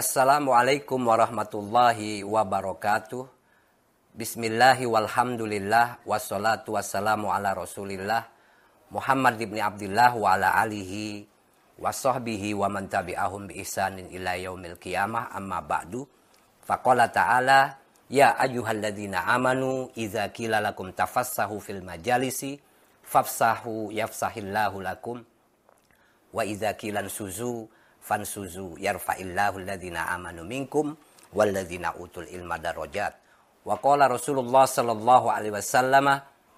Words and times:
Assalamualaikum 0.00 0.96
warahmatullahi 1.12 2.24
wabarakatuh. 2.24 3.28
Bismillahi 4.16 4.88
walhamdulillah 4.88 6.00
wassalatu 6.08 6.80
wassalamu 6.80 7.28
ala 7.28 7.52
rasulillah 7.52 8.24
Muhammad 8.88 9.36
ibn 9.36 9.60
Abdullah 9.60 10.16
wa 10.16 10.40
ala 10.40 10.56
alihi 10.56 11.28
wa 11.76 11.92
sahbihi 11.92 12.56
wa 12.56 12.72
man 12.72 12.88
tabi'ahum 12.88 13.52
bi 13.52 13.60
ihsanin 13.60 14.08
ila 14.08 14.40
yaumil 14.40 14.80
qiyamah 14.80 15.36
amma 15.36 15.60
ba'du. 15.60 16.08
Faqala 16.64 17.12
ta'ala 17.12 17.76
ya 18.08 18.40
ayyuhalladzina 18.40 19.28
amanu 19.28 19.92
idza 20.00 20.24
qila 20.32 20.64
lakum 20.64 20.96
tafassahu 20.96 21.60
fil 21.60 21.84
majalisi 21.84 22.56
fafsahu 23.04 23.92
yafsahillahu 23.92 24.80
lakum 24.80 25.20
wa 26.32 26.40
idza 26.40 26.72
qila 26.72 27.04
suzu 27.04 27.68
fansuzu 28.00 28.80
yarfa'illahu 28.80 29.60
alladhina 29.62 30.10
amanu 30.10 30.42
minkum 30.42 30.96
walladzina 31.36 31.94
utul 32.00 32.26
ilma 32.26 32.58
darajat. 32.58 33.14
Wa 33.62 33.76
qala 33.78 34.08
Rasulullah 34.08 34.64
sallallahu 34.64 35.28
alaihi 35.28 35.54
wasallam 35.54 36.06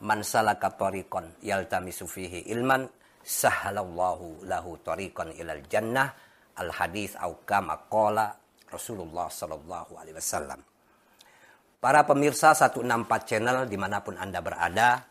man 0.03 0.19
salaka 0.23 0.71
tariqan 0.73 1.43
yaltamisu 1.43 2.07
fihi 2.07 2.49
ilman 2.55 2.87
sahalallahu 3.23 4.47
lahu 4.47 4.79
tariqan 4.83 5.35
ilal 5.39 5.63
jannah 5.67 6.11
al 6.59 6.71
hadis 6.71 7.15
au 7.19 7.43
kama 7.43 7.87
qala 7.91 8.35
Rasulullah 8.71 9.29
sallallahu 9.29 9.99
alaihi 9.99 10.17
wasallam. 10.17 10.61
Para 11.83 12.07
pemirsa 12.07 12.55
164 12.55 13.27
channel 13.27 13.67
di 13.67 13.75
mana 13.75 13.99
pun 13.99 14.15
Anda 14.15 14.39
berada, 14.39 15.03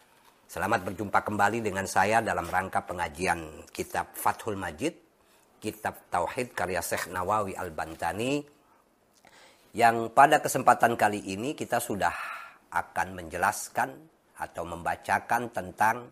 selamat 0.48 0.88
berjumpa 0.88 1.20
kembali 1.20 1.60
dengan 1.60 1.84
saya 1.84 2.24
dalam 2.24 2.48
rangka 2.48 2.88
pengajian 2.88 3.68
kitab 3.76 4.16
Fathul 4.16 4.56
Majid 4.56 5.11
kitab 5.62 6.10
Tauhid 6.10 6.58
karya 6.58 6.82
Syekh 6.82 7.14
Nawawi 7.14 7.54
Al-Bantani 7.54 8.42
yang 9.78 10.12
pada 10.12 10.42
kesempatan 10.42 11.00
kali 11.00 11.22
ini 11.32 11.56
kita 11.56 11.80
sudah 11.80 12.12
akan 12.74 13.16
menjelaskan 13.16 13.94
atau 14.42 14.66
membacakan 14.66 15.54
tentang 15.54 16.10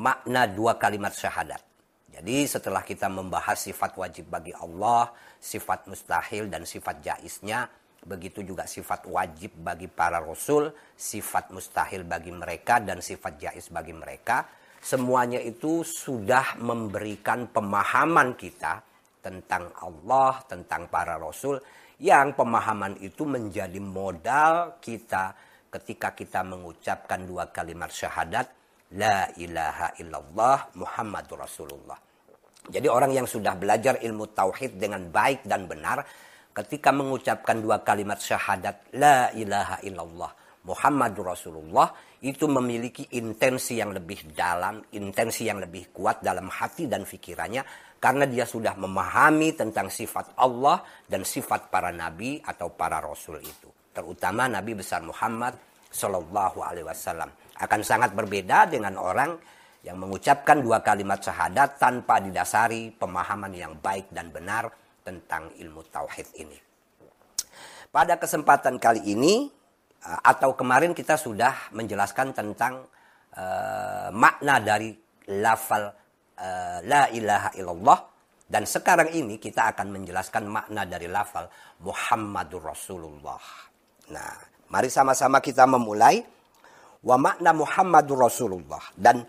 makna 0.00 0.48
dua 0.48 0.80
kalimat 0.80 1.12
syahadat. 1.12 1.60
Jadi 2.08 2.48
setelah 2.48 2.82
kita 2.82 3.06
membahas 3.06 3.60
sifat 3.60 3.94
wajib 3.94 4.32
bagi 4.32 4.50
Allah, 4.56 5.12
sifat 5.38 5.86
mustahil 5.86 6.48
dan 6.48 6.64
sifat 6.64 7.04
jaisnya, 7.04 7.68
begitu 8.02 8.42
juga 8.42 8.64
sifat 8.64 9.06
wajib 9.06 9.54
bagi 9.60 9.86
para 9.86 10.18
rasul, 10.18 10.72
sifat 10.96 11.52
mustahil 11.54 12.02
bagi 12.02 12.32
mereka 12.32 12.80
dan 12.82 12.98
sifat 13.04 13.38
jais 13.38 13.68
bagi 13.70 13.94
mereka, 13.94 14.48
semuanya 14.78 15.42
itu 15.42 15.82
sudah 15.82 16.58
memberikan 16.62 17.50
pemahaman 17.50 18.34
kita 18.38 18.80
tentang 19.18 19.70
Allah, 19.82 20.40
tentang 20.46 20.86
para 20.88 21.18
rasul 21.18 21.58
yang 21.98 22.32
pemahaman 22.38 22.94
itu 23.02 23.26
menjadi 23.26 23.82
modal 23.82 24.78
kita 24.78 25.34
ketika 25.68 26.14
kita 26.14 26.40
mengucapkan 26.46 27.26
dua 27.26 27.50
kalimat 27.50 27.90
syahadat 27.90 28.46
la 28.96 29.28
ilaha 29.36 29.92
illallah 30.00 30.72
Muhammadur 30.78 31.44
Rasulullah. 31.44 31.98
Jadi 32.68 32.86
orang 32.88 33.12
yang 33.12 33.26
sudah 33.28 33.56
belajar 33.56 34.00
ilmu 34.00 34.32
tauhid 34.32 34.76
dengan 34.80 35.08
baik 35.08 35.44
dan 35.44 35.68
benar 35.68 36.04
ketika 36.52 36.94
mengucapkan 36.94 37.60
dua 37.60 37.80
kalimat 37.84 38.20
syahadat 38.20 38.94
la 38.96 39.28
ilaha 39.36 39.76
illallah 39.84 40.32
Muhammadur 40.64 41.32
Rasulullah 41.32 41.88
itu 42.18 42.50
memiliki 42.50 43.06
intensi 43.14 43.78
yang 43.78 43.94
lebih 43.94 44.34
dalam, 44.34 44.82
intensi 44.90 45.46
yang 45.46 45.62
lebih 45.62 45.94
kuat 45.94 46.18
dalam 46.18 46.50
hati 46.50 46.90
dan 46.90 47.06
pikirannya 47.06 47.62
karena 47.98 48.26
dia 48.26 48.46
sudah 48.46 48.74
memahami 48.74 49.54
tentang 49.54 49.90
sifat 49.90 50.34
Allah 50.38 50.82
dan 51.06 51.22
sifat 51.22 51.70
para 51.70 51.94
nabi 51.94 52.42
atau 52.42 52.74
para 52.74 52.98
rasul 52.98 53.38
itu. 53.42 53.70
Terutama 53.98 54.46
Nabi 54.46 54.78
besar 54.78 55.02
Muhammad 55.02 55.58
Shallallahu 55.90 56.62
Alaihi 56.62 56.86
Wasallam 56.86 57.34
akan 57.58 57.80
sangat 57.82 58.14
berbeda 58.14 58.70
dengan 58.70 58.94
orang 58.94 59.34
yang 59.82 59.98
mengucapkan 59.98 60.62
dua 60.62 60.78
kalimat 60.86 61.18
syahadat 61.18 61.82
tanpa 61.82 62.22
didasari 62.22 62.94
pemahaman 62.94 63.50
yang 63.50 63.74
baik 63.82 64.06
dan 64.14 64.30
benar 64.30 64.70
tentang 65.02 65.50
ilmu 65.58 65.82
tauhid 65.90 66.30
ini. 66.38 66.58
Pada 67.90 68.14
kesempatan 68.22 68.78
kali 68.78 69.02
ini 69.10 69.50
atau 70.04 70.54
kemarin 70.54 70.94
kita 70.94 71.18
sudah 71.18 71.74
menjelaskan 71.74 72.30
tentang 72.30 72.86
uh, 73.34 74.08
makna 74.14 74.62
dari 74.62 74.94
lafal 75.28 75.90
uh, 76.38 76.78
la 76.86 77.10
ilaha 77.10 77.50
illallah 77.58 77.98
dan 78.48 78.64
sekarang 78.64 79.12
ini 79.12 79.36
kita 79.36 79.74
akan 79.74 79.92
menjelaskan 79.92 80.48
makna 80.48 80.88
dari 80.88 81.10
lafal 81.10 81.50
Muhammadur 81.84 82.64
Rasulullah. 82.64 83.42
Nah, 84.08 84.32
mari 84.72 84.88
sama-sama 84.88 85.42
kita 85.44 85.68
memulai 85.68 86.24
wa 87.04 87.16
makna 87.20 87.52
Muhammadur 87.52 88.24
Rasulullah 88.24 88.80
dan 88.96 89.20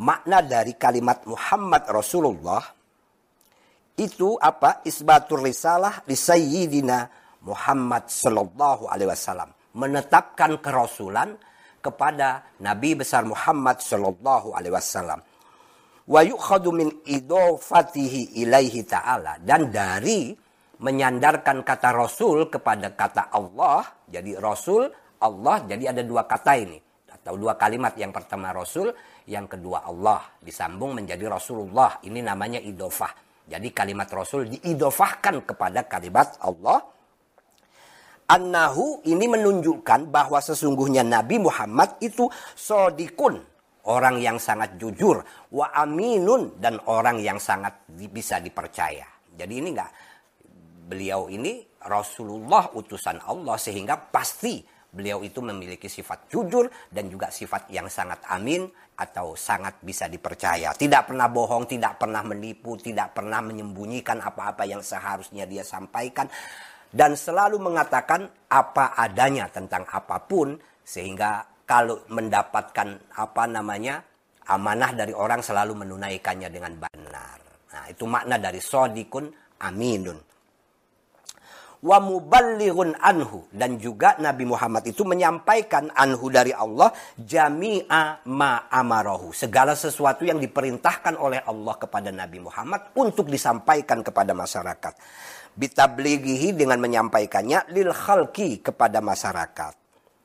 makna 0.00 0.42
dari 0.42 0.74
kalimat 0.74 1.22
Muhammad 1.28 1.86
Rasulullah 1.86 2.64
itu 3.98 4.34
apa? 4.38 4.82
Isbatur 4.82 5.42
risalah 5.42 6.02
li 6.06 6.14
sayyidina 6.18 7.06
Muhammad 7.46 8.10
sallallahu 8.10 8.90
alaihi 8.90 9.10
wasallam 9.10 9.57
menetapkan 9.76 10.60
kerasulan 10.60 11.36
kepada 11.78 12.44
Nabi 12.60 12.98
besar 12.98 13.24
Muhammad 13.24 13.80
sallallahu 13.82 14.54
alaihi 14.56 14.74
wasallam. 14.74 15.20
Wa 16.08 16.24
yukhadu 16.24 16.72
min 16.72 16.88
idofatihi 17.04 18.40
ilaihi 18.40 18.84
ta'ala 18.88 19.36
dan 19.44 19.68
dari 19.68 20.32
menyandarkan 20.78 21.66
kata 21.66 21.90
rasul 21.92 22.48
kepada 22.48 22.94
kata 22.96 23.28
Allah, 23.34 23.84
jadi 24.08 24.40
rasul 24.40 24.88
Allah, 25.20 25.66
jadi 25.68 25.92
ada 25.92 26.02
dua 26.06 26.24
kata 26.24 26.54
ini 26.56 26.78
atau 27.18 27.34
dua 27.36 27.60
kalimat 27.60 27.92
yang 27.98 28.14
pertama 28.14 28.54
rasul, 28.56 28.94
yang 29.28 29.44
kedua 29.44 29.84
Allah 29.84 30.24
disambung 30.40 30.96
menjadi 30.96 31.28
Rasulullah. 31.28 32.00
Ini 32.00 32.24
namanya 32.24 32.56
idofah. 32.56 33.12
Jadi 33.48 33.68
kalimat 33.72 34.08
rasul 34.12 34.48
diidofahkan 34.48 35.44
kepada 35.44 35.84
kalimat 35.84 36.40
Allah 36.40 36.80
Annahu 38.28 39.00
ini 39.08 39.24
menunjukkan 39.24 40.12
bahwa 40.12 40.36
sesungguhnya 40.44 41.00
Nabi 41.00 41.40
Muhammad 41.40 41.96
itu 42.04 42.28
sodikun. 42.52 43.40
Orang 43.88 44.20
yang 44.20 44.36
sangat 44.36 44.76
jujur. 44.76 45.24
Wa 45.48 45.72
aminun. 45.72 46.60
Dan 46.60 46.76
orang 46.92 47.24
yang 47.24 47.40
sangat 47.40 47.88
bisa 47.88 48.36
dipercaya. 48.36 49.08
Jadi 49.32 49.64
ini 49.64 49.72
enggak. 49.72 49.92
Beliau 50.92 51.32
ini 51.32 51.64
Rasulullah 51.88 52.68
utusan 52.76 53.16
Allah. 53.24 53.56
Sehingga 53.56 53.96
pasti 53.96 54.60
beliau 54.92 55.24
itu 55.24 55.40
memiliki 55.40 55.88
sifat 55.88 56.28
jujur. 56.28 56.68
Dan 56.92 57.08
juga 57.08 57.32
sifat 57.32 57.72
yang 57.72 57.88
sangat 57.88 58.28
amin. 58.28 58.68
Atau 58.92 59.40
sangat 59.40 59.80
bisa 59.80 60.04
dipercaya. 60.04 60.76
Tidak 60.76 61.08
pernah 61.08 61.32
bohong. 61.32 61.64
Tidak 61.64 61.96
pernah 61.96 62.20
menipu. 62.20 62.76
Tidak 62.76 63.16
pernah 63.16 63.40
menyembunyikan 63.40 64.20
apa-apa 64.20 64.68
yang 64.68 64.84
seharusnya 64.84 65.48
dia 65.48 65.64
sampaikan 65.64 66.28
dan 66.88 67.12
selalu 67.14 67.60
mengatakan 67.60 68.28
apa 68.48 68.96
adanya 68.96 69.48
tentang 69.52 69.84
apa 69.88 70.24
pun 70.24 70.56
sehingga 70.80 71.44
kalau 71.68 72.00
mendapatkan 72.08 73.12
apa 73.12 73.44
namanya 73.44 74.00
amanah 74.48 74.96
dari 74.96 75.12
orang 75.12 75.44
selalu 75.44 75.84
menunaikannya 75.84 76.48
dengan 76.48 76.72
benar. 76.80 77.38
Nah, 77.68 77.84
itu 77.92 78.08
makna 78.08 78.40
dari 78.40 78.56
sodikun 78.56 79.28
aminun. 79.60 80.16
Wa 81.78 82.02
muballighun 82.02 82.98
anhu 82.98 83.46
dan 83.54 83.78
juga 83.78 84.18
Nabi 84.18 84.50
Muhammad 84.50 84.82
itu 84.90 85.06
menyampaikan 85.06 85.94
anhu 85.94 86.26
dari 86.26 86.50
Allah 86.50 86.90
jami'a 87.14 88.26
ma 88.26 88.66
amarahu. 88.66 89.30
Segala 89.30 89.78
sesuatu 89.78 90.26
yang 90.26 90.42
diperintahkan 90.42 91.14
oleh 91.14 91.38
Allah 91.46 91.78
kepada 91.78 92.10
Nabi 92.10 92.42
Muhammad 92.42 92.96
untuk 92.98 93.30
disampaikan 93.30 94.02
kepada 94.02 94.34
masyarakat 94.34 94.92
bitablighihi 95.58 96.54
dengan 96.54 96.78
menyampaikannya 96.78 97.74
lil 97.74 97.90
khalqi 97.90 98.62
kepada 98.62 99.02
masyarakat. 99.02 99.74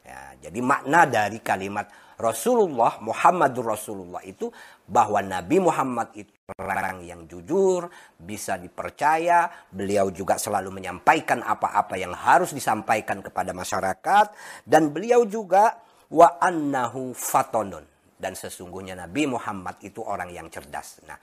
Ya, 0.06 0.22
jadi 0.46 0.60
makna 0.62 1.10
dari 1.10 1.42
kalimat 1.42 1.90
Rasulullah 2.22 3.02
Muhammadur 3.02 3.74
Rasulullah 3.74 4.22
itu 4.22 4.54
bahwa 4.86 5.20
Nabi 5.26 5.58
Muhammad 5.58 6.14
itu 6.14 6.30
orang 6.62 7.02
yang 7.02 7.26
jujur, 7.26 7.90
bisa 8.20 8.62
dipercaya, 8.62 9.50
beliau 9.74 10.14
juga 10.14 10.38
selalu 10.38 10.70
menyampaikan 10.70 11.42
apa-apa 11.42 11.98
yang 11.98 12.14
harus 12.14 12.54
disampaikan 12.54 13.26
kepada 13.26 13.50
masyarakat 13.56 14.26
dan 14.70 14.94
beliau 14.94 15.26
juga 15.26 15.82
wa 16.14 16.38
annahu 16.38 17.18
fatonun 17.18 17.84
dan 18.22 18.38
sesungguhnya 18.38 18.96
Nabi 18.96 19.28
Muhammad 19.28 19.82
itu 19.82 20.00
orang 20.00 20.30
yang 20.32 20.48
cerdas. 20.48 21.02
Nah, 21.10 21.18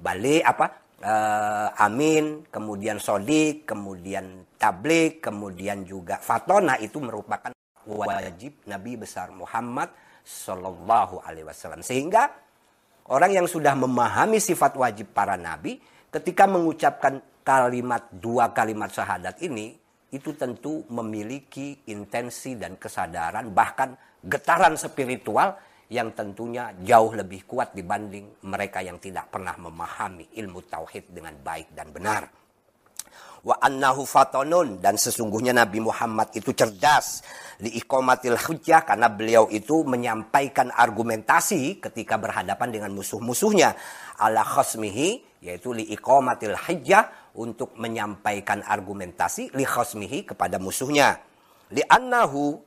balik 0.00 0.42
apa? 0.42 0.66
uh, 1.04 1.68
amin, 1.80 2.44
kemudian 2.48 3.00
sodik, 3.00 3.64
kemudian 3.64 4.44
tablik, 4.60 5.24
kemudian 5.24 5.84
juga 5.84 6.20
fatona 6.20 6.76
itu 6.80 7.00
merupakan 7.00 7.52
wajib 7.88 8.60
Nabi 8.68 9.00
besar 9.00 9.32
Muhammad 9.32 9.90
Shallallahu 10.22 11.24
Alaihi 11.24 11.48
Wasallam. 11.48 11.80
Sehingga 11.80 12.28
orang 13.08 13.32
yang 13.42 13.46
sudah 13.48 13.72
memahami 13.74 14.38
sifat 14.38 14.76
wajib 14.76 15.10
para 15.16 15.34
nabi, 15.34 15.80
ketika 16.12 16.44
mengucapkan 16.44 17.18
kalimat 17.40 18.12
dua 18.12 18.52
kalimat 18.52 18.92
syahadat 18.92 19.40
ini 19.42 19.74
itu 20.10 20.34
tentu 20.34 20.84
memiliki 20.90 21.86
intensi 21.88 22.58
dan 22.58 22.76
kesadaran 22.76 23.48
bahkan 23.54 23.94
getaran 24.26 24.74
spiritual 24.74 25.56
yang 25.90 26.14
tentunya 26.14 26.70
jauh 26.86 27.10
lebih 27.10 27.50
kuat 27.50 27.74
dibanding 27.74 28.46
mereka 28.46 28.78
yang 28.78 29.02
tidak 29.02 29.26
pernah 29.26 29.58
memahami 29.58 30.30
ilmu 30.38 30.62
tauhid 30.70 31.10
dengan 31.10 31.34
baik 31.42 31.74
dan 31.74 31.90
benar. 31.90 32.30
Wa 33.40 33.56
annahu 33.58 34.04
fatonun 34.04 34.78
dan 34.84 35.00
sesungguhnya 35.00 35.56
Nabi 35.56 35.80
Muhammad 35.80 36.30
itu 36.36 36.52
cerdas 36.52 37.24
di 37.56 37.72
ikomatil 37.80 38.36
hujjah 38.36 38.84
karena 38.84 39.08
beliau 39.08 39.48
itu 39.48 39.80
menyampaikan 39.82 40.68
argumentasi 40.70 41.80
ketika 41.80 42.20
berhadapan 42.20 42.68
dengan 42.68 42.92
musuh-musuhnya 42.92 43.74
ala 44.20 44.44
khosmihi 44.44 45.40
yaitu 45.40 45.72
li 45.72 45.88
ikomatil 45.88 46.52
hujjah 46.52 47.32
untuk 47.34 47.72
menyampaikan 47.80 48.60
argumentasi 48.60 49.56
li 49.56 49.64
khosmihi 49.64 50.28
kepada 50.28 50.60
musuhnya 50.60 51.16
li 51.72 51.80
annahu 51.88 52.60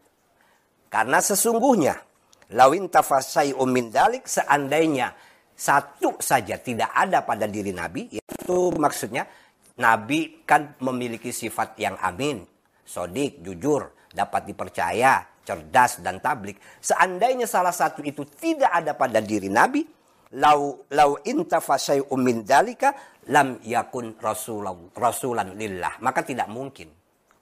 karena 0.90 1.22
sesungguhnya 1.22 2.13
lawin 2.54 2.88
tafasai 2.88 3.58
umin 3.58 3.90
dalik 3.90 4.30
seandainya 4.30 5.14
satu 5.54 6.18
saja 6.18 6.58
tidak 6.58 6.90
ada 6.94 7.22
pada 7.22 7.46
diri 7.46 7.74
Nabi 7.74 8.10
itu 8.10 8.60
maksudnya 8.78 9.26
Nabi 9.74 10.46
kan 10.46 10.78
memiliki 10.86 11.34
sifat 11.34 11.74
yang 11.82 11.98
amin, 11.98 12.46
sodik, 12.86 13.42
jujur, 13.42 13.90
dapat 14.14 14.46
dipercaya, 14.46 15.26
cerdas, 15.42 15.98
dan 16.06 16.22
tablik. 16.22 16.62
Seandainya 16.78 17.50
salah 17.50 17.74
satu 17.74 18.06
itu 18.06 18.22
tidak 18.38 18.70
ada 18.70 18.94
pada 18.94 19.18
diri 19.18 19.50
Nabi, 19.50 19.82
lau 20.38 20.86
lau 20.94 21.18
intafasai 21.26 22.06
umin 22.14 22.46
dalika 22.46 22.94
lam 23.34 23.58
yakun 23.66 24.14
rasulan, 24.22 24.94
rasulan 24.94 25.58
lillah. 25.58 25.98
Maka 26.06 26.22
tidak 26.22 26.54
mungkin 26.54 26.94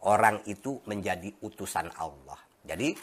orang 0.08 0.40
itu 0.48 0.80
menjadi 0.88 1.36
utusan 1.44 1.92
Allah. 2.00 2.40
Jadi 2.64 2.96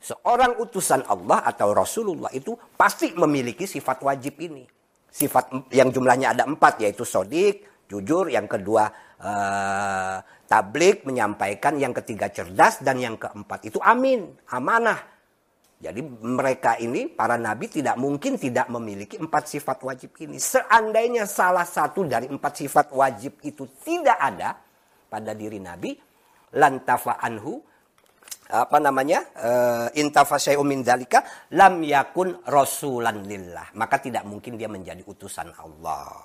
seorang 0.00 0.60
utusan 0.60 1.04
Allah 1.08 1.42
atau 1.44 1.72
Rasulullah 1.72 2.30
itu 2.32 2.54
pasti 2.76 3.12
memiliki 3.16 3.64
sifat 3.64 4.02
wajib 4.04 4.38
ini. 4.40 4.64
Sifat 5.10 5.72
yang 5.72 5.88
jumlahnya 5.88 6.36
ada 6.36 6.44
empat 6.44 6.84
yaitu 6.84 7.02
sodik, 7.02 7.86
jujur, 7.88 8.28
yang 8.28 8.44
kedua 8.44 8.90
uh, 9.22 10.16
tablik 10.44 11.08
menyampaikan, 11.08 11.80
yang 11.80 11.96
ketiga 11.96 12.28
cerdas 12.28 12.84
dan 12.84 13.00
yang 13.00 13.16
keempat 13.16 13.66
itu 13.66 13.80
amin, 13.80 14.28
amanah. 14.52 15.16
Jadi 15.76 16.00
mereka 16.24 16.80
ini 16.80 17.04
para 17.04 17.36
nabi 17.36 17.68
tidak 17.68 18.00
mungkin 18.00 18.40
tidak 18.40 18.72
memiliki 18.72 19.20
empat 19.20 19.44
sifat 19.44 19.84
wajib 19.84 20.16
ini. 20.24 20.40
Seandainya 20.40 21.28
salah 21.28 21.68
satu 21.68 22.08
dari 22.08 22.32
empat 22.32 22.64
sifat 22.64 22.96
wajib 22.96 23.44
itu 23.44 23.68
tidak 23.84 24.16
ada 24.16 24.56
pada 25.12 25.36
diri 25.36 25.60
nabi, 25.60 25.92
lantafa 26.56 27.20
anhu 27.20 27.60
apa 28.46 28.78
namanya 28.78 29.26
uh, 29.42 29.88
intafa 29.98 30.38
min 30.62 30.86
dalika 30.86 31.50
lam 31.54 31.82
yakun 31.82 32.38
rasulan 32.46 33.26
lillah. 33.26 33.74
Maka 33.74 33.98
tidak 33.98 34.22
mungkin 34.22 34.54
dia 34.54 34.70
menjadi 34.70 35.02
utusan 35.02 35.50
Allah. 35.58 36.22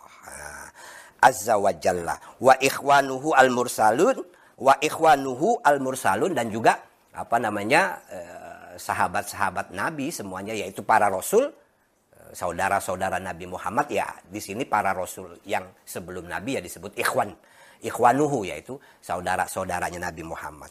Azza 1.21 1.57
wa 1.57 1.73
jalla. 1.73 2.17
Wa 2.41 2.57
ikhwanuhu 2.57 3.33
al 3.33 3.49
mursalun 3.49 4.17
wa 4.61 4.73
ikhwanuhu 4.77 5.61
al 5.65 5.81
mursalun 5.81 6.33
dan 6.37 6.49
juga 6.53 6.77
apa 7.11 7.37
namanya 7.41 8.01
eh, 8.09 8.77
sahabat-sahabat 8.77 9.73
Nabi 9.75 10.13
semuanya 10.13 10.53
yaitu 10.55 10.81
para 10.81 11.09
rasul 11.09 11.49
eh, 11.49 12.31
saudara-saudara 12.33 13.17
Nabi 13.21 13.49
Muhammad 13.49 13.89
ya 13.89 14.09
di 14.25 14.41
sini 14.41 14.65
para 14.65 14.93
rasul 14.93 15.37
yang 15.45 15.65
sebelum 15.85 16.29
Nabi 16.29 16.57
ya 16.57 16.61
disebut 16.61 16.93
ikhwan. 16.97 17.33
Ikhwanuhu 17.81 18.45
yaitu 18.45 18.77
saudara-saudaranya 19.01 19.97
Nabi 19.97 20.21
Muhammad 20.21 20.69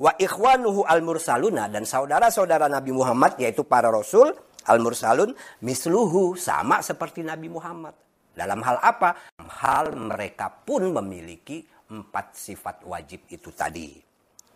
wa 0.00 0.16
ikhwanuhu 0.16 0.88
al 0.88 1.04
mursaluna 1.04 1.68
dan 1.68 1.84
saudara-saudara 1.84 2.72
Nabi 2.72 2.96
Muhammad 2.96 3.36
yaitu 3.36 3.68
para 3.68 3.92
rasul 3.92 4.32
al 4.64 4.78
mursalun 4.80 5.36
misluhu 5.60 6.34
sama 6.40 6.80
seperti 6.80 7.20
Nabi 7.20 7.52
Muhammad 7.52 7.92
dalam 8.40 8.62
hal 8.62 8.78
apa? 8.80 9.34
Hal 9.60 9.92
mereka 9.92 10.48
pun 10.48 10.94
memiliki 10.94 11.60
empat 11.90 12.32
sifat 12.38 12.86
wajib 12.86 13.26
itu 13.28 13.50
tadi. 13.50 13.98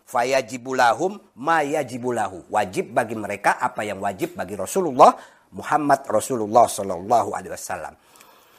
Fayajibulahum 0.08 1.18
mayajibulahu. 1.36 2.48
Wajib 2.52 2.94
bagi 2.94 3.18
mereka 3.18 3.58
apa 3.58 3.82
yang 3.82 3.98
wajib 3.98 4.38
bagi 4.38 4.54
Rasulullah 4.54 5.12
Muhammad 5.52 6.06
Rasulullah 6.06 6.70
Sallallahu 6.70 7.34
Alaihi 7.34 7.52
Wasallam. 7.52 7.94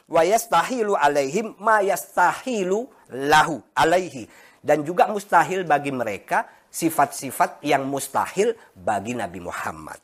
Wayastahilu 0.06 0.94
alaihim 0.94 1.58
mayastahilu 1.58 2.86
lahu 3.10 3.64
alaihi. 3.74 4.28
Dan 4.62 4.86
juga 4.86 5.10
mustahil 5.10 5.66
bagi 5.66 5.94
mereka 5.94 6.46
sifat-sifat 6.76 7.64
yang 7.64 7.88
mustahil 7.88 8.52
bagi 8.76 9.16
Nabi 9.16 9.40
Muhammad 9.40 10.04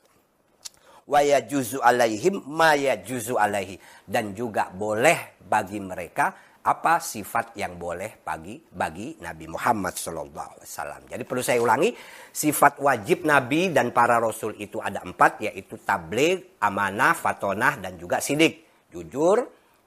wa 1.12 1.19
yajuzu 1.19 1.83
alaihim 1.83 2.39
ma 2.47 2.71
yajuzu 2.79 3.35
alaihi 3.35 3.75
dan 4.07 4.31
juga 4.31 4.71
boleh 4.71 5.35
bagi 5.44 5.83
mereka 5.83 6.31
apa 6.62 7.01
sifat 7.01 7.57
yang 7.57 7.73
boleh 7.73 8.21
bagi 8.21 8.62
bagi 8.62 9.18
Nabi 9.18 9.50
Muhammad 9.50 9.97
Shallallahu 9.97 10.62
Alaihi. 10.62 11.09
Jadi 11.09 11.23
perlu 11.25 11.41
saya 11.41 11.57
ulangi, 11.57 11.89
sifat 12.29 12.77
wajib 12.77 13.25
Nabi 13.25 13.73
dan 13.73 13.89
para 13.89 14.21
Rasul 14.21 14.53
itu 14.62 14.77
ada 14.77 15.01
empat, 15.01 15.41
yaitu 15.41 15.81
tabligh, 15.81 16.62
amanah, 16.62 17.18
fatonah, 17.18 17.81
dan 17.81 17.97
juga 17.97 18.21
sidik. 18.21 18.85
Jujur, 18.94 19.41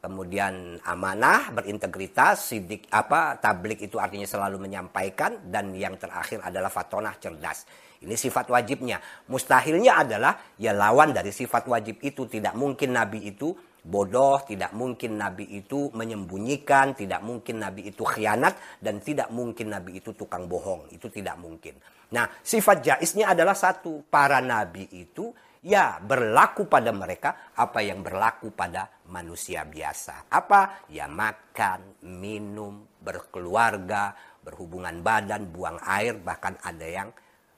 kemudian 0.05 0.77
amanah, 0.85 1.49
berintegritas, 1.49 2.53
sidik 2.53 2.85
apa 2.93 3.41
tabligh 3.41 3.81
itu 3.81 3.97
artinya 3.97 4.29
selalu 4.29 4.61
menyampaikan, 4.61 5.49
dan 5.49 5.73
yang 5.73 5.97
terakhir 5.97 6.45
adalah 6.45 6.69
fatonah, 6.69 7.17
cerdas. 7.17 7.65
Ini 8.05 8.13
sifat 8.13 8.53
wajibnya. 8.53 9.01
Mustahilnya 9.33 10.05
adalah 10.05 10.37
ya 10.61 10.77
lawan 10.77 11.17
dari 11.17 11.33
sifat 11.33 11.65
wajib 11.73 12.05
itu. 12.05 12.29
Tidak 12.29 12.53
mungkin 12.53 12.93
Nabi 12.93 13.33
itu 13.33 13.57
bodoh, 13.81 14.45
tidak 14.45 14.77
mungkin 14.77 15.17
Nabi 15.17 15.49
itu 15.57 15.89
menyembunyikan, 15.97 16.93
tidak 16.93 17.25
mungkin 17.25 17.65
Nabi 17.65 17.89
itu 17.89 18.05
khianat, 18.05 18.85
dan 18.85 19.01
tidak 19.01 19.33
mungkin 19.33 19.73
Nabi 19.73 20.05
itu 20.05 20.13
tukang 20.13 20.45
bohong. 20.45 20.93
Itu 20.93 21.09
tidak 21.09 21.41
mungkin. 21.41 21.81
Nah, 22.13 22.29
sifat 22.45 22.85
jaisnya 22.85 23.33
adalah 23.33 23.57
satu. 23.57 24.05
Para 24.05 24.45
Nabi 24.45 24.85
itu 24.93 25.33
ya 25.65 25.97
berlaku 25.97 26.69
pada 26.69 26.93
mereka 26.93 27.57
apa 27.57 27.81
yang 27.81 28.05
berlaku 28.05 28.53
pada 28.53 29.01
manusia 29.09 29.65
biasa. 29.65 30.29
Apa? 30.29 30.87
Ya 30.93 31.09
makan, 31.09 32.05
minum, 32.05 32.85
berkeluarga, 33.01 34.13
berhubungan 34.45 35.01
badan, 35.01 35.49
buang 35.49 35.81
air, 35.81 36.21
bahkan 36.21 36.55
ada 36.61 36.85
yang 36.85 37.09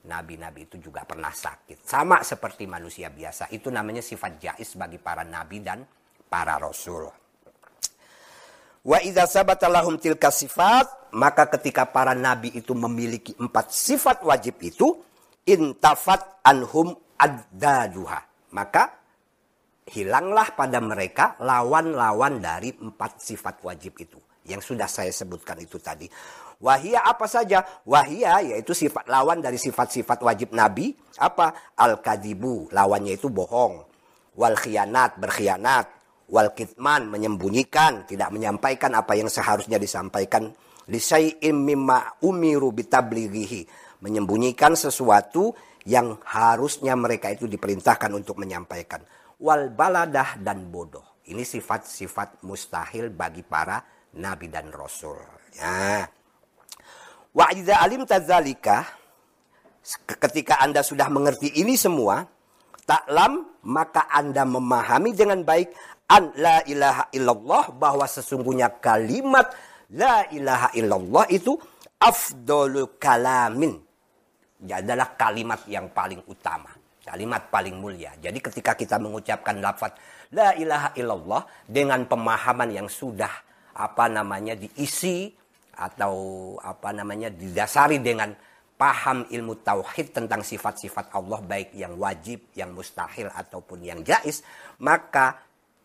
nabi-nabi 0.07 0.71
itu 0.71 0.79
juga 0.79 1.03
pernah 1.03 1.35
sakit. 1.35 1.83
Sama 1.83 2.23
seperti 2.23 2.63
manusia 2.63 3.11
biasa. 3.11 3.51
Itu 3.51 3.67
namanya 3.67 3.99
sifat 3.99 4.39
jais 4.39 4.71
bagi 4.79 4.97
para 5.03 5.27
nabi 5.27 5.59
dan 5.59 5.83
para 6.31 6.55
rasul. 6.55 7.11
Wa 8.87 9.03
idza 9.03 9.27
sabata 9.27 9.67
tilka 9.99 10.31
sifat, 10.31 11.11
maka 11.11 11.51
ketika 11.59 11.83
para 11.83 12.15
nabi 12.15 12.55
itu 12.55 12.71
memiliki 12.71 13.35
empat 13.35 13.67
sifat 13.67 14.23
wajib 14.23 14.55
itu, 14.63 14.95
intafat 15.43 16.39
anhum 16.47 16.95
addaduha. 17.17 18.19
Maka 18.53 18.83
hilanglah 19.91 20.53
pada 20.55 20.79
mereka 20.79 21.35
lawan-lawan 21.41 22.39
dari 22.39 22.71
empat 22.71 23.19
sifat 23.19 23.59
wajib 23.65 23.97
itu. 23.99 24.19
Yang 24.47 24.73
sudah 24.73 24.87
saya 24.87 25.11
sebutkan 25.11 25.59
itu 25.59 25.75
tadi. 25.75 26.07
Wahia 26.57 27.05
apa 27.05 27.29
saja? 27.29 27.61
Wahia 27.85 28.41
yaitu 28.41 28.73
sifat 28.73 29.05
lawan 29.11 29.43
dari 29.43 29.59
sifat-sifat 29.59 30.23
wajib 30.23 30.55
Nabi. 30.55 30.95
Apa? 31.19 31.75
Al-kadibu, 31.77 32.71
lawannya 32.73 33.19
itu 33.19 33.29
bohong. 33.29 33.83
Wal 34.39 34.55
khianat, 34.57 35.21
berkhianat. 35.21 35.85
Wal 36.27 36.51
kitman, 36.51 37.07
menyembunyikan, 37.07 38.03
tidak 38.09 38.33
menyampaikan 38.33 38.91
apa 38.97 39.15
yang 39.15 39.29
seharusnya 39.29 39.77
disampaikan. 39.77 40.49
Lisai'im 40.87 41.55
mimma 41.61 42.23
umiru 42.23 42.73
bitablighihi. 42.73 43.67
Menyembunyikan 44.01 44.73
sesuatu 44.73 45.53
yang 45.87 46.19
harusnya 46.27 46.99
mereka 46.99 47.31
itu 47.31 47.47
diperintahkan 47.47 48.11
untuk 48.11 48.43
menyampaikan. 48.43 48.99
Wal 49.39 49.71
baladah 49.71 50.35
dan 50.43 50.67
bodoh. 50.67 51.23
Ini 51.31 51.47
sifat-sifat 51.47 52.43
mustahil 52.43 53.07
bagi 53.11 53.43
para 53.47 53.79
nabi 54.19 54.51
dan 54.51 54.67
rasul. 54.75 55.15
Ya. 55.55 56.03
Wa 57.31 57.47
idza 57.55 57.79
alim 57.79 58.03
tadzalika 58.03 58.83
ketika 60.19 60.59
Anda 60.59 60.83
sudah 60.83 61.07
mengerti 61.07 61.55
ini 61.55 61.79
semua, 61.79 62.27
taklam 62.83 63.47
maka 63.63 64.11
Anda 64.11 64.43
memahami 64.43 65.15
dengan 65.15 65.47
baik 65.47 65.71
an 66.11 66.35
la 66.35 66.63
ilaha 66.67 67.07
illallah 67.15 67.63
bahwa 67.75 68.03
sesungguhnya 68.07 68.79
kalimat 68.83 69.51
la 69.91 70.27
ilaha 70.31 70.71
illallah 70.75 71.25
itu 71.31 71.55
afdolul 71.99 72.99
kalamin. 72.99 73.86
Adalah 74.57 75.13
kalimat 75.13 75.61
yang 75.69 75.93
paling 75.93 76.25
utama, 76.25 76.73
kalimat 77.05 77.45
paling 77.53 77.77
mulia. 77.77 78.17
Jadi 78.17 78.41
ketika 78.41 78.73
kita 78.73 78.97
mengucapkan 78.97 79.61
lafaz 79.61 79.93
la 80.33 80.57
ilaha 80.57 80.89
illallah 80.97 81.45
dengan 81.69 82.03
pemahaman 82.09 82.73
yang 82.73 82.89
sudah 82.89 83.29
apa 83.77 84.09
namanya 84.09 84.57
diisi 84.57 85.29
atau 85.77 86.15
apa 86.57 86.89
namanya 86.89 87.29
didasari 87.29 88.01
dengan 88.01 88.33
paham 88.77 89.25
ilmu 89.29 89.61
tauhid 89.61 90.13
tentang 90.13 90.41
sifat-sifat 90.41 91.13
Allah 91.13 91.41
baik 91.41 91.73
yang 91.73 91.97
wajib, 91.97 92.53
yang 92.53 92.73
mustahil 92.73 93.29
ataupun 93.33 93.81
yang 93.81 94.01
jais, 94.01 94.41
maka 94.81 95.37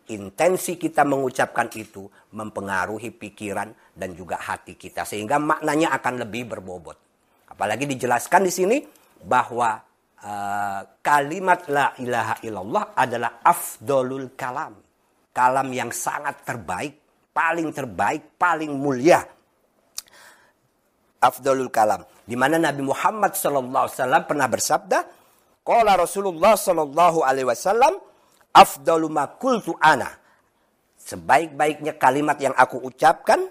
intensi 0.09 0.77
kita 0.77 1.01
mengucapkan 1.05 1.69
itu 1.73 2.05
mempengaruhi 2.33 3.09
pikiran 3.13 3.73
dan 3.93 4.13
juga 4.13 4.41
hati 4.41 4.77
kita 4.77 5.05
sehingga 5.05 5.41
maknanya 5.41 5.93
akan 5.97 6.25
lebih 6.25 6.49
berbobot. 6.53 7.02
Apalagi 7.53 7.85
dijelaskan 7.85 8.49
di 8.49 8.51
sini 8.51 8.77
bahwa 9.21 9.77
uh, 10.25 10.81
kalimat 11.05 11.69
la 11.69 11.93
ilaha 12.01 12.41
illallah 12.41 12.83
adalah 12.97 13.45
afdolul 13.45 14.33
kalam. 14.33 14.73
Kalam 15.33 15.69
yang 15.73 15.89
sangat 15.93 16.41
terbaik, 16.45 16.97
paling 17.29 17.69
terbaik, 17.69 18.37
paling 18.41 18.73
mulia. 18.73 19.21
Afdolul 21.21 21.69
kalam 21.69 22.03
di 22.23 22.35
mana 22.39 22.55
Nabi 22.55 22.81
Muhammad 22.87 23.35
SAW 23.35 23.91
pernah 24.23 24.47
bersabda, 24.47 24.99
Qala 25.63 25.95
Rasulullah 25.95 26.55
Sallallahu 26.55 27.23
Alaihi 27.23 27.47
Wasallam, 27.47 27.99
afdalu 28.55 29.07
ma 29.11 29.27
kultu 29.27 29.75
ana. 29.79 30.07
Sebaik-baiknya 30.99 31.99
kalimat 31.99 32.39
yang 32.39 32.55
aku 32.55 32.79
ucapkan, 32.79 33.43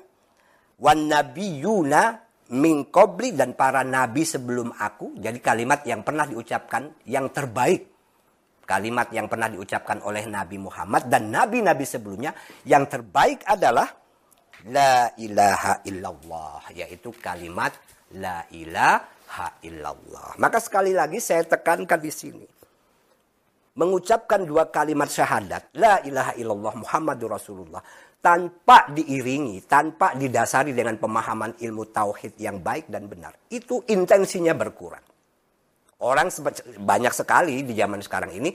wan 0.81 1.09
nabiyuna 1.09 2.17
min 2.53 2.93
qabli 2.93 3.33
dan 3.33 3.57
para 3.57 3.81
nabi 3.83 4.23
sebelum 4.29 4.77
aku. 4.77 5.17
Jadi 5.17 5.39
kalimat 5.41 5.81
yang 5.89 6.05
pernah 6.05 6.29
diucapkan 6.29 7.03
yang 7.09 7.33
terbaik. 7.33 7.89
Kalimat 8.63 9.11
yang 9.11 9.27
pernah 9.27 9.51
diucapkan 9.51 10.01
oleh 10.07 10.23
Nabi 10.31 10.55
Muhammad 10.55 11.11
dan 11.11 11.35
nabi-nabi 11.35 11.83
sebelumnya 11.83 12.31
yang 12.63 12.87
terbaik 12.87 13.43
adalah 13.43 13.91
la 14.71 15.11
ilaha 15.19 15.83
illallah 15.83 16.71
yaitu 16.71 17.11
kalimat 17.19 17.75
La 18.21 18.45
ilaha 18.53 19.57
illallah. 19.65 20.37
Maka 20.37 20.61
sekali 20.61 20.93
lagi 20.93 21.17
saya 21.17 21.49
tekankan 21.49 21.97
di 21.97 22.13
sini. 22.13 22.45
Mengucapkan 23.73 24.45
dua 24.45 24.69
kalimat 24.69 25.09
syahadat. 25.09 25.73
La 25.81 26.05
ilaha 26.05 26.37
illallah 26.37 26.75
Muhammadur 26.77 27.33
Rasulullah. 27.33 27.81
Tanpa 28.23 28.87
diiringi, 28.87 29.67
tanpa 29.67 30.15
didasari 30.15 30.71
dengan 30.71 30.95
pemahaman 30.95 31.59
ilmu 31.59 31.91
tauhid 31.91 32.39
yang 32.39 32.63
baik 32.63 32.87
dan 32.87 33.11
benar. 33.11 33.35
Itu 33.51 33.83
intensinya 33.91 34.55
berkurang. 34.55 35.03
Orang 36.07 36.31
banyak 36.87 37.11
sekali 37.11 37.67
di 37.67 37.75
zaman 37.75 37.99
sekarang 37.99 38.31
ini 38.31 38.55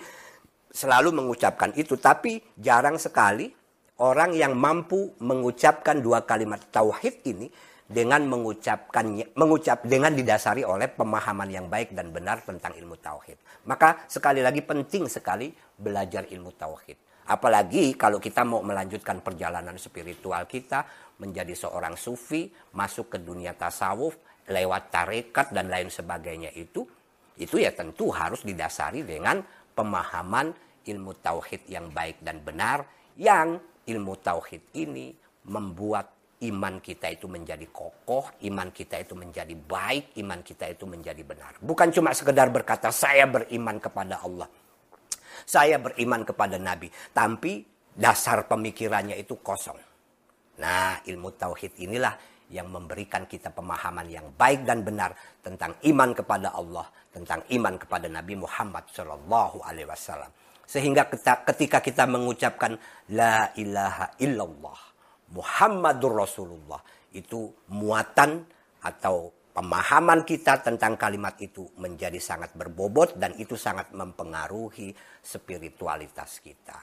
selalu 0.72 1.12
mengucapkan 1.12 1.76
itu. 1.76 2.00
Tapi 2.00 2.40
jarang 2.56 2.96
sekali 2.96 3.52
orang 4.00 4.32
yang 4.32 4.56
mampu 4.56 5.16
mengucapkan 5.20 6.00
dua 6.00 6.24
kalimat 6.24 6.64
tauhid 6.72 7.28
ini 7.28 7.52
dengan 7.88 8.28
mengucapkannya 8.28 9.32
mengucap 9.40 9.88
dengan 9.88 10.12
didasari 10.12 10.68
oleh 10.68 10.92
pemahaman 10.92 11.48
yang 11.48 11.72
baik 11.72 11.96
dan 11.96 12.12
benar 12.12 12.44
tentang 12.44 12.76
ilmu 12.76 13.00
tauhid. 13.00 13.40
Maka 13.64 14.04
sekali 14.12 14.44
lagi 14.44 14.60
penting 14.60 15.08
sekali 15.08 15.48
belajar 15.80 16.28
ilmu 16.28 16.52
tauhid. 16.60 17.26
Apalagi 17.28 17.96
kalau 17.96 18.20
kita 18.20 18.44
mau 18.44 18.64
melanjutkan 18.64 19.20
perjalanan 19.24 19.76
spiritual 19.80 20.48
kita 20.48 20.84
menjadi 21.20 21.52
seorang 21.56 21.96
sufi, 22.00 22.48
masuk 22.76 23.16
ke 23.16 23.18
dunia 23.20 23.56
tasawuf 23.56 24.16
lewat 24.48 24.92
tarekat 24.92 25.52
dan 25.52 25.68
lain 25.68 25.92
sebagainya 25.92 26.52
itu 26.56 26.88
itu 27.38 27.56
ya 27.62 27.70
tentu 27.76 28.10
harus 28.10 28.42
didasari 28.42 29.04
dengan 29.04 29.44
pemahaman 29.76 30.56
ilmu 30.88 31.12
tauhid 31.20 31.68
yang 31.68 31.92
baik 31.92 32.24
dan 32.24 32.42
benar 32.42 32.88
yang 33.20 33.60
ilmu 33.86 34.14
tauhid 34.24 34.74
ini 34.74 35.14
membuat 35.48 36.17
iman 36.38 36.78
kita 36.78 37.10
itu 37.10 37.26
menjadi 37.26 37.66
kokoh, 37.74 38.38
iman 38.46 38.70
kita 38.70 39.02
itu 39.02 39.18
menjadi 39.18 39.58
baik, 39.58 40.14
iman 40.22 40.46
kita 40.46 40.70
itu 40.70 40.86
menjadi 40.86 41.24
benar. 41.26 41.58
Bukan 41.58 41.90
cuma 41.90 42.14
sekedar 42.14 42.54
berkata 42.54 42.94
saya 42.94 43.26
beriman 43.26 43.82
kepada 43.82 44.22
Allah. 44.22 44.46
Saya 45.48 45.82
beriman 45.82 46.22
kepada 46.28 46.62
Nabi, 46.62 46.92
tapi 47.14 47.66
dasar 47.94 48.46
pemikirannya 48.46 49.18
itu 49.18 49.40
kosong. 49.42 49.80
Nah, 50.62 51.02
ilmu 51.06 51.34
tauhid 51.34 51.78
inilah 51.82 52.14
yang 52.54 52.70
memberikan 52.72 53.26
kita 53.28 53.52
pemahaman 53.52 54.08
yang 54.08 54.28
baik 54.34 54.64
dan 54.64 54.82
benar 54.82 55.14
tentang 55.42 55.74
iman 55.90 56.14
kepada 56.14 56.54
Allah, 56.54 56.86
tentang 57.12 57.44
iman 57.50 57.76
kepada 57.76 58.08
Nabi 58.08 58.40
Muhammad 58.40 58.86
Shallallahu 58.94 59.66
Alaihi 59.66 59.88
Wasallam. 59.90 60.32
Sehingga 60.68 61.08
ketika 61.48 61.80
kita 61.80 62.04
mengucapkan 62.08 62.76
La 63.16 63.56
ilaha 63.56 64.12
illallah, 64.20 64.80
Muhammadur 65.36 66.24
Rasulullah 66.24 66.80
itu 67.12 67.52
muatan 67.74 68.46
atau 68.84 69.34
pemahaman 69.52 70.22
kita 70.22 70.62
tentang 70.62 70.96
kalimat 70.96 71.34
itu 71.42 71.66
menjadi 71.82 72.22
sangat 72.22 72.54
berbobot 72.54 73.18
dan 73.18 73.34
itu 73.42 73.58
sangat 73.58 73.90
mempengaruhi 73.90 74.94
spiritualitas 75.26 76.40
kita. 76.40 76.78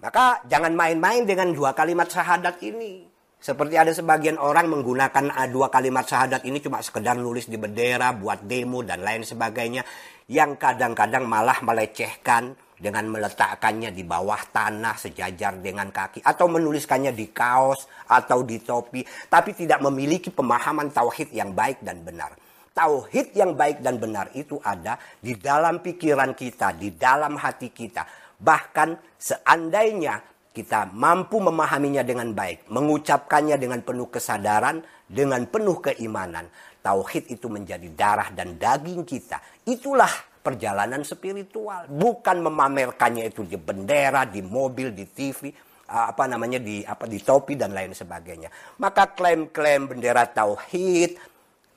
Maka 0.00 0.44
jangan 0.46 0.76
main-main 0.76 1.24
dengan 1.24 1.50
dua 1.50 1.72
kalimat 1.72 2.06
syahadat 2.06 2.60
ini. 2.62 3.08
Seperti 3.36 3.76
ada 3.76 3.92
sebagian 3.92 4.40
orang 4.40 4.68
menggunakan 4.68 5.28
dua 5.52 5.68
kalimat 5.68 6.08
syahadat 6.08 6.44
ini 6.48 6.60
cuma 6.60 6.80
sekedar 6.80 7.16
nulis 7.16 7.48
di 7.48 7.60
bendera, 7.60 8.12
buat 8.16 8.44
demo 8.44 8.80
dan 8.80 9.04
lain 9.04 9.24
sebagainya. 9.24 9.84
Yang 10.28 10.56
kadang-kadang 10.60 11.28
malah 11.28 11.60
melecehkan 11.64 12.56
dengan 12.76 13.08
meletakkannya 13.08 13.90
di 13.90 14.04
bawah 14.04 14.38
tanah 14.52 15.00
sejajar 15.00 15.56
dengan 15.64 15.88
kaki 15.88 16.20
atau 16.20 16.46
menuliskannya 16.46 17.16
di 17.16 17.32
kaos 17.32 17.88
atau 18.04 18.44
di 18.44 18.60
topi 18.60 19.00
tapi 19.32 19.56
tidak 19.56 19.80
memiliki 19.80 20.28
pemahaman 20.28 20.92
tauhid 20.92 21.32
yang 21.32 21.56
baik 21.56 21.80
dan 21.80 22.04
benar. 22.04 22.36
Tauhid 22.76 23.32
yang 23.32 23.56
baik 23.56 23.80
dan 23.80 23.96
benar 23.96 24.28
itu 24.36 24.60
ada 24.60 25.00
di 25.16 25.32
dalam 25.40 25.80
pikiran 25.80 26.36
kita, 26.36 26.76
di 26.76 26.92
dalam 26.92 27.40
hati 27.40 27.72
kita. 27.72 28.04
Bahkan 28.36 29.16
seandainya 29.16 30.20
kita 30.52 30.92
mampu 30.92 31.40
memahaminya 31.40 32.04
dengan 32.04 32.36
baik, 32.36 32.68
mengucapkannya 32.68 33.56
dengan 33.56 33.80
penuh 33.80 34.12
kesadaran, 34.12 34.84
dengan 35.08 35.48
penuh 35.48 35.80
keimanan, 35.80 36.52
tauhid 36.84 37.32
itu 37.32 37.48
menjadi 37.48 37.88
darah 37.96 38.28
dan 38.32 38.60
daging 38.60 39.08
kita. 39.08 39.40
Itulah 39.64 40.10
perjalanan 40.46 41.02
spiritual, 41.02 41.90
bukan 41.90 42.46
memamerkannya 42.46 43.26
itu 43.26 43.42
di 43.42 43.58
bendera, 43.58 44.22
di 44.22 44.38
mobil, 44.46 44.94
di 44.94 45.02
TV, 45.10 45.50
apa 45.90 46.30
namanya 46.30 46.62
di 46.62 46.86
apa 46.86 47.10
di 47.10 47.18
topi 47.18 47.58
dan 47.58 47.74
lain 47.74 47.90
sebagainya. 47.90 48.78
Maka 48.78 49.10
klaim-klaim 49.10 49.90
bendera 49.90 50.30
tauhid 50.30 51.18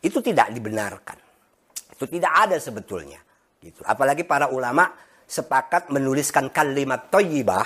itu 0.05 0.17
tidak 0.21 0.53
dibenarkan. 0.53 1.17
Itu 1.97 2.05
tidak 2.05 2.29
ada 2.29 2.61
sebetulnya. 2.61 3.17
Gitu. 3.57 3.81
Apalagi 3.81 4.21
para 4.21 4.53
ulama 4.53 4.93
sepakat 5.25 5.89
menuliskan 5.89 6.53
kalimat 6.53 7.09
toyibah, 7.09 7.65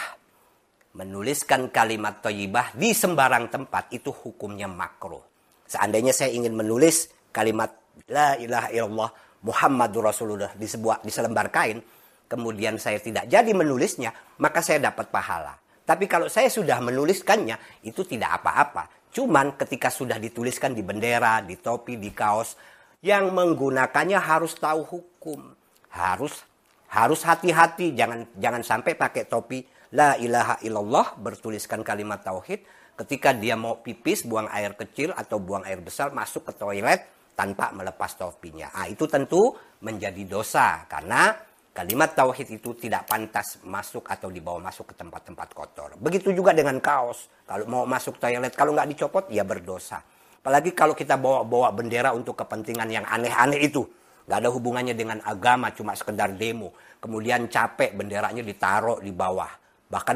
menuliskan 0.95 1.67
kalimat 1.67 2.23
toyibah 2.23 2.71
di 2.73 2.95
sembarang 2.95 3.51
tempat 3.51 3.91
itu 3.91 4.09
hukumnya 4.09 4.71
makruh. 4.71 5.21
Seandainya 5.67 6.15
saya 6.15 6.31
ingin 6.31 6.55
menulis 6.55 7.11
kalimat 7.35 7.71
la 8.09 8.35
ilaha 8.35 8.69
illallah 8.73 9.11
Muhammadur 9.43 10.07
Rasulullah 10.07 10.51
di 10.55 10.67
sebuah 10.67 11.03
di 11.03 11.11
selembar 11.11 11.51
kain, 11.51 11.83
kemudian 12.31 12.79
saya 12.79 12.97
tidak 12.99 13.27
jadi 13.27 13.51
menulisnya, 13.51 14.15
maka 14.39 14.63
saya 14.63 14.79
dapat 14.79 15.11
pahala. 15.11 15.59
Tapi 15.83 16.07
kalau 16.07 16.31
saya 16.31 16.47
sudah 16.47 16.79
menuliskannya, 16.79 17.83
itu 17.83 18.07
tidak 18.07 18.39
apa-apa. 18.39 18.87
Cuman 19.11 19.59
ketika 19.59 19.91
sudah 19.91 20.15
dituliskan 20.15 20.71
di 20.71 20.79
bendera, 20.79 21.43
di 21.43 21.59
topi, 21.59 21.99
di 21.99 22.15
kaos, 22.15 22.55
yang 23.03 23.35
menggunakannya 23.35 24.15
harus 24.15 24.55
tahu 24.55 24.87
hukum. 24.87 25.51
Harus 25.91 26.41
harus 26.87 27.21
hati-hati, 27.27 27.93
jangan 27.93 28.25
jangan 28.39 28.63
sampai 28.63 28.95
pakai 28.95 29.27
topi 29.27 29.65
la 29.93 30.17
ilaha 30.17 30.57
illallah 30.65 31.17
bertuliskan 31.21 31.85
kalimat 31.85 32.21
tauhid 32.25 32.65
ketika 32.97 33.33
dia 33.33 33.57
mau 33.57 33.81
pipis, 33.81 34.25
buang 34.25 34.45
air 34.53 34.77
kecil 34.77 35.13
atau 35.13 35.41
buang 35.41 35.65
air 35.65 35.81
besar 35.81 36.13
masuk 36.13 36.49
ke 36.49 36.53
toilet, 36.53 37.01
tanpa 37.33 37.73
melepas 37.73 38.13
topinya. 38.17 38.71
Ah, 38.73 38.85
itu 38.89 39.05
tentu 39.09 39.53
menjadi 39.81 40.23
dosa 40.25 40.85
karena 40.85 41.33
kalimat 41.73 42.13
tauhid 42.13 42.61
itu 42.61 42.77
tidak 42.77 43.09
pantas 43.09 43.57
masuk 43.65 44.05
atau 44.05 44.29
dibawa 44.29 44.61
masuk 44.69 44.93
ke 44.93 44.95
tempat-tempat 44.95 45.47
kotor. 45.51 45.89
Begitu 45.97 46.31
juga 46.31 46.53
dengan 46.53 46.77
kaos. 46.77 47.27
Kalau 47.49 47.65
mau 47.65 47.83
masuk 47.89 48.21
toilet, 48.21 48.53
kalau 48.53 48.77
nggak 48.77 48.87
dicopot, 48.93 49.25
ya 49.33 49.41
berdosa. 49.41 49.99
Apalagi 50.39 50.71
kalau 50.77 50.93
kita 50.93 51.17
bawa-bawa 51.17 51.73
bendera 51.73 52.13
untuk 52.13 52.37
kepentingan 52.37 52.87
yang 52.87 53.05
aneh-aneh 53.09 53.59
itu. 53.63 53.83
Nggak 54.23 54.39
ada 54.39 54.49
hubungannya 54.53 54.95
dengan 54.95 55.19
agama, 55.25 55.73
cuma 55.75 55.97
sekedar 55.97 56.31
demo. 56.37 56.71
Kemudian 57.01 57.51
capek 57.51 57.97
benderanya 57.97 58.39
ditaruh 58.39 59.03
di 59.03 59.11
bawah. 59.11 59.51
Bahkan 59.91 60.15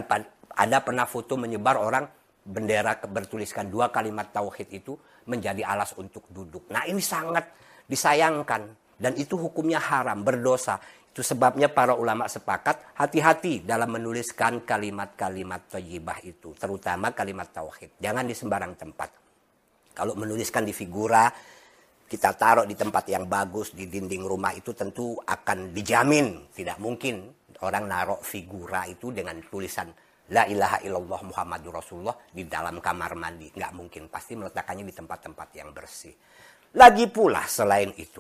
ada 0.58 0.78
pernah 0.80 1.04
foto 1.04 1.36
menyebar 1.36 1.76
orang 1.76 2.08
bendera 2.48 2.96
bertuliskan 3.04 3.68
dua 3.68 3.92
kalimat 3.92 4.32
tauhid 4.32 4.72
itu 4.72 4.96
menjadi 5.28 5.64
alas 5.68 5.94
untuk 6.00 6.26
duduk. 6.32 6.72
Nah 6.72 6.88
ini 6.88 7.04
sangat 7.04 7.46
disayangkan 7.86 8.68
dan 8.98 9.14
itu 9.16 9.38
hukumnya 9.38 9.78
haram, 9.78 10.26
berdosa. 10.26 10.82
Itu 11.14 11.26
sebabnya 11.26 11.70
para 11.70 11.98
ulama 11.98 12.30
sepakat 12.30 12.98
hati-hati 12.98 13.66
dalam 13.66 13.90
menuliskan 13.90 14.62
kalimat-kalimat 14.62 15.66
thayyibah 15.70 16.22
itu, 16.22 16.54
terutama 16.54 17.10
kalimat 17.10 17.50
tauhid. 17.50 17.98
Jangan 17.98 18.26
di 18.26 18.36
sembarang 18.38 18.74
tempat. 18.78 19.10
Kalau 19.98 20.14
menuliskan 20.14 20.62
di 20.62 20.78
figura, 20.78 21.26
kita 22.08 22.38
taruh 22.40 22.64
di 22.64 22.78
tempat 22.78 23.04
yang 23.12 23.28
bagus 23.28 23.76
di 23.76 23.90
dinding 23.92 24.24
rumah 24.24 24.56
itu 24.56 24.72
tentu 24.72 25.20
akan 25.20 25.76
dijamin 25.76 26.48
tidak 26.56 26.80
mungkin 26.80 27.28
orang 27.68 27.84
naruh 27.84 28.24
figura 28.24 28.88
itu 28.88 29.12
dengan 29.12 29.44
tulisan 29.44 29.92
la 30.32 30.44
ilaha 30.48 30.84
illallah 30.84 31.22
muhammadur 31.24 31.80
rasulullah 31.80 32.16
di 32.32 32.44
dalam 32.48 32.84
kamar 32.84 33.16
mandi. 33.16 33.52
Nggak 33.54 33.72
mungkin 33.76 34.04
pasti 34.12 34.36
meletakkannya 34.36 34.84
di 34.88 34.96
tempat-tempat 34.96 35.48
yang 35.56 35.70
bersih. 35.72 36.16
Lagi 36.76 37.08
pula 37.08 37.48
selain 37.48 37.96
itu 37.96 38.20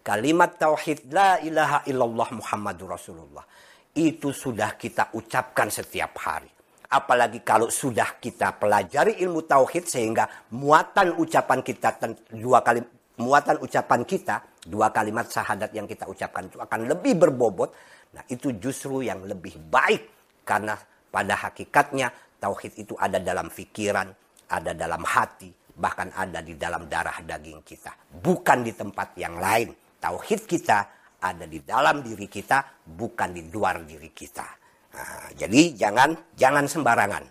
kalimat 0.00 0.56
tauhid 0.56 1.12
la 1.12 1.36
ilaha 1.44 1.84
illallah 1.84 2.28
muhammadur 2.32 2.88
rasulullah 2.96 3.44
itu 3.92 4.32
sudah 4.32 4.74
kita 4.80 5.12
ucapkan 5.14 5.68
setiap 5.68 6.16
hari. 6.24 6.48
Apalagi 6.90 7.46
kalau 7.46 7.70
sudah 7.70 8.18
kita 8.18 8.58
pelajari 8.58 9.22
ilmu 9.22 9.46
tauhid 9.46 9.86
sehingga 9.86 10.26
muatan 10.50 11.14
ucapan 11.22 11.62
kita 11.62 12.02
dua 12.34 12.66
kali 12.66 12.82
muatan 13.20 13.62
ucapan 13.62 14.02
kita 14.02 14.42
dua 14.66 14.90
kalimat 14.90 15.30
syahadat 15.30 15.70
yang 15.70 15.86
kita 15.86 16.10
ucapkan 16.10 16.50
itu 16.50 16.58
akan 16.58 16.90
lebih 16.90 17.14
berbobot. 17.14 17.70
Nah 18.10 18.26
itu 18.26 18.50
justru 18.58 19.06
yang 19.06 19.22
lebih 19.22 19.54
baik 19.70 20.19
karena 20.50 20.74
pada 21.14 21.38
hakikatnya 21.46 22.10
tauhid 22.42 22.82
itu 22.82 22.98
ada 22.98 23.22
dalam 23.22 23.46
pikiran 23.46 24.10
ada 24.50 24.74
dalam 24.74 25.06
hati 25.06 25.54
bahkan 25.78 26.10
ada 26.10 26.42
di 26.42 26.58
dalam 26.58 26.90
darah 26.90 27.22
daging 27.22 27.62
kita 27.62 27.94
bukan 28.18 28.66
di 28.66 28.74
tempat 28.74 29.14
yang 29.14 29.38
lain 29.38 29.70
tauhid 30.02 30.50
kita 30.50 30.78
ada 31.22 31.46
di 31.46 31.62
dalam 31.62 32.02
diri 32.02 32.26
kita 32.26 32.82
bukan 32.82 33.30
di 33.30 33.46
luar 33.46 33.86
diri 33.86 34.10
kita 34.10 34.60
Nah, 34.90 35.30
jadi 35.38 35.60
jangan 35.78 36.10
jangan 36.34 36.66
sembarangan. 36.66 37.24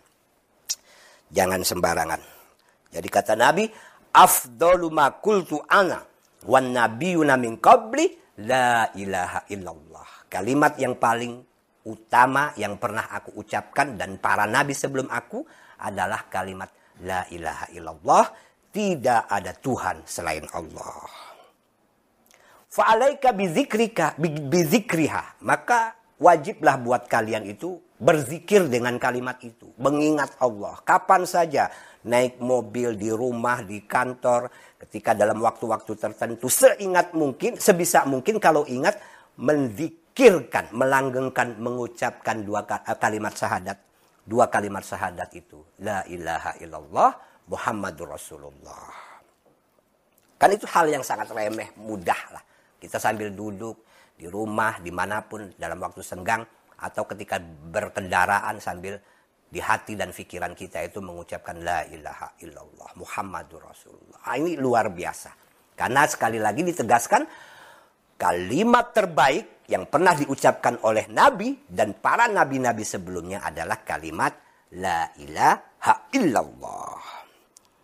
Jangan 1.30 1.62
sembarangan. 1.62 2.22
Jadi 2.90 3.08
kata 3.12 3.38
Nabi, 3.38 3.70
afdalu 4.16 4.88
ma 4.90 5.14
qultu 5.20 5.62
ana 5.70 6.02
wan 6.48 6.74
nabiyuna 6.74 7.38
min 7.38 7.60
qabli 7.60 8.10
la 8.48 8.90
ilaha 8.96 9.46
illallah. 9.52 10.08
Kalimat 10.32 10.80
yang 10.82 10.98
paling 10.98 11.44
utama 11.90 12.54
yang 12.54 12.78
pernah 12.78 13.10
aku 13.10 13.34
ucapkan 13.42 13.98
dan 13.98 14.22
para 14.22 14.46
nabi 14.46 14.78
sebelum 14.78 15.10
aku 15.10 15.42
adalah 15.82 16.30
kalimat 16.30 16.70
la 17.02 17.26
ilaha 17.34 17.66
illallah. 17.74 18.26
Tidak 18.70 19.26
ada 19.26 19.50
Tuhan 19.58 20.06
selain 20.06 20.46
Allah. 20.54 21.10
Fa'alaika 22.70 23.34
bizikrika 23.34 24.14
bizikriha. 24.22 25.42
Maka 25.42 25.98
wajiblah 26.22 26.78
buat 26.78 27.10
kalian 27.10 27.50
itu 27.50 27.82
berzikir 27.98 28.70
dengan 28.70 29.02
kalimat 29.02 29.42
itu. 29.42 29.74
Mengingat 29.82 30.38
Allah. 30.38 30.78
Kapan 30.86 31.26
saja 31.26 31.74
naik 32.06 32.38
mobil, 32.40 32.94
di 32.96 33.10
rumah, 33.10 33.66
di 33.66 33.84
kantor, 33.84 34.54
ketika 34.86 35.18
dalam 35.18 35.42
waktu-waktu 35.42 35.98
tertentu. 35.98 36.48
Seingat 36.48 37.12
mungkin, 37.18 37.58
sebisa 37.58 38.06
mungkin 38.06 38.38
kalau 38.38 38.64
ingat, 38.70 39.02
menzikirkan, 40.10 40.66
melanggengkan, 40.74 41.56
mengucapkan 41.62 42.44
dua 42.44 42.66
eh, 42.66 42.98
kalimat 42.98 43.34
syahadat. 43.34 43.78
Dua 44.26 44.46
kalimat 44.52 44.84
syahadat 44.86 45.30
itu. 45.34 45.64
La 45.82 46.06
ilaha 46.06 46.54
illallah 46.62 47.12
Muhammadur 47.50 48.14
Rasulullah. 48.14 48.94
Kan 50.38 50.50
itu 50.54 50.70
hal 50.70 50.88
yang 50.88 51.04
sangat 51.04 51.34
remeh, 51.34 51.74
mudah 51.82 52.22
lah. 52.32 52.44
Kita 52.80 52.96
sambil 53.02 53.34
duduk, 53.34 53.84
di 54.16 54.30
rumah, 54.30 54.80
di 54.80 54.92
mana 54.92 55.20
pun, 55.26 55.52
dalam 55.58 55.82
waktu 55.82 56.00
senggang, 56.00 56.46
atau 56.80 57.04
ketika 57.10 57.42
berkendaraan 57.44 58.62
sambil 58.62 58.96
di 59.50 59.60
hati 59.60 59.98
dan 59.98 60.14
pikiran 60.14 60.54
kita 60.56 60.86
itu 60.86 61.02
mengucapkan 61.02 61.60
La 61.60 61.84
ilaha 61.90 62.38
illallah 62.40 62.90
Muhammadur 62.96 63.66
Rasulullah. 63.66 64.20
Nah, 64.24 64.36
ini 64.40 64.56
luar 64.56 64.94
biasa. 64.94 65.34
Karena 65.76 66.08
sekali 66.08 66.40
lagi 66.40 66.64
ditegaskan, 66.64 67.26
kalimat 68.16 68.96
terbaik 68.96 69.59
yang 69.70 69.86
pernah 69.86 70.18
diucapkan 70.18 70.82
oleh 70.82 71.06
Nabi 71.14 71.70
dan 71.70 71.94
para 72.02 72.26
Nabi-Nabi 72.26 72.82
sebelumnya 72.82 73.46
adalah 73.46 73.86
kalimat 73.86 74.34
La 74.74 75.14
ilaha 75.22 76.10
illallah. 76.14 77.02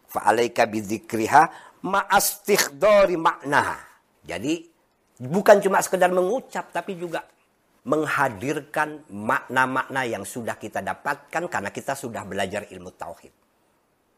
Fa'alaika 0.09 0.65
bidzikriha 0.65 1.43
ma'astikhdari 1.85 3.17
maknaha. 3.17 3.77
Jadi 4.25 4.75
Bukan 5.15 5.63
cuma 5.63 5.79
sekedar 5.79 6.11
mengucap, 6.11 6.75
tapi 6.75 6.99
juga 6.99 7.23
menghadirkan 7.87 9.07
makna-makna 9.07 10.03
yang 10.03 10.27
sudah 10.27 10.59
kita 10.59 10.83
dapatkan 10.83 11.47
karena 11.47 11.69
kita 11.71 11.95
sudah 11.95 12.27
belajar 12.27 12.67
ilmu 12.67 12.91
tauhid. 12.91 13.31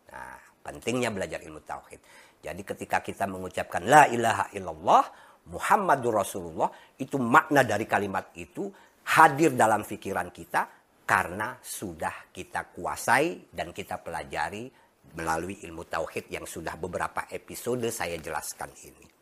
Nah, 0.10 0.40
pentingnya 0.66 1.14
belajar 1.14 1.44
ilmu 1.46 1.62
tauhid. 1.62 2.02
Jadi 2.42 2.62
ketika 2.66 3.04
kita 3.06 3.30
mengucapkan 3.30 3.86
la 3.86 4.10
ilaha 4.10 4.50
illallah 4.58 5.04
Muhammadur 5.48 6.20
Rasulullah, 6.20 6.70
itu 7.00 7.16
makna 7.16 7.64
dari 7.64 7.88
kalimat 7.88 8.36
itu 8.36 8.68
hadir 9.08 9.56
dalam 9.56 9.88
pikiran 9.88 10.30
kita 10.36 10.62
karena 11.08 11.56
sudah 11.64 12.28
kita 12.36 12.76
kuasai 12.76 13.48
dan 13.48 13.72
kita 13.72 14.04
pelajari 14.04 14.68
melalui 15.16 15.64
ilmu 15.64 15.88
tauhid 15.88 16.28
yang 16.28 16.44
sudah 16.44 16.76
beberapa 16.76 17.32
episode 17.32 17.88
saya 17.88 18.20
jelaskan 18.20 18.68
ini 18.84 19.17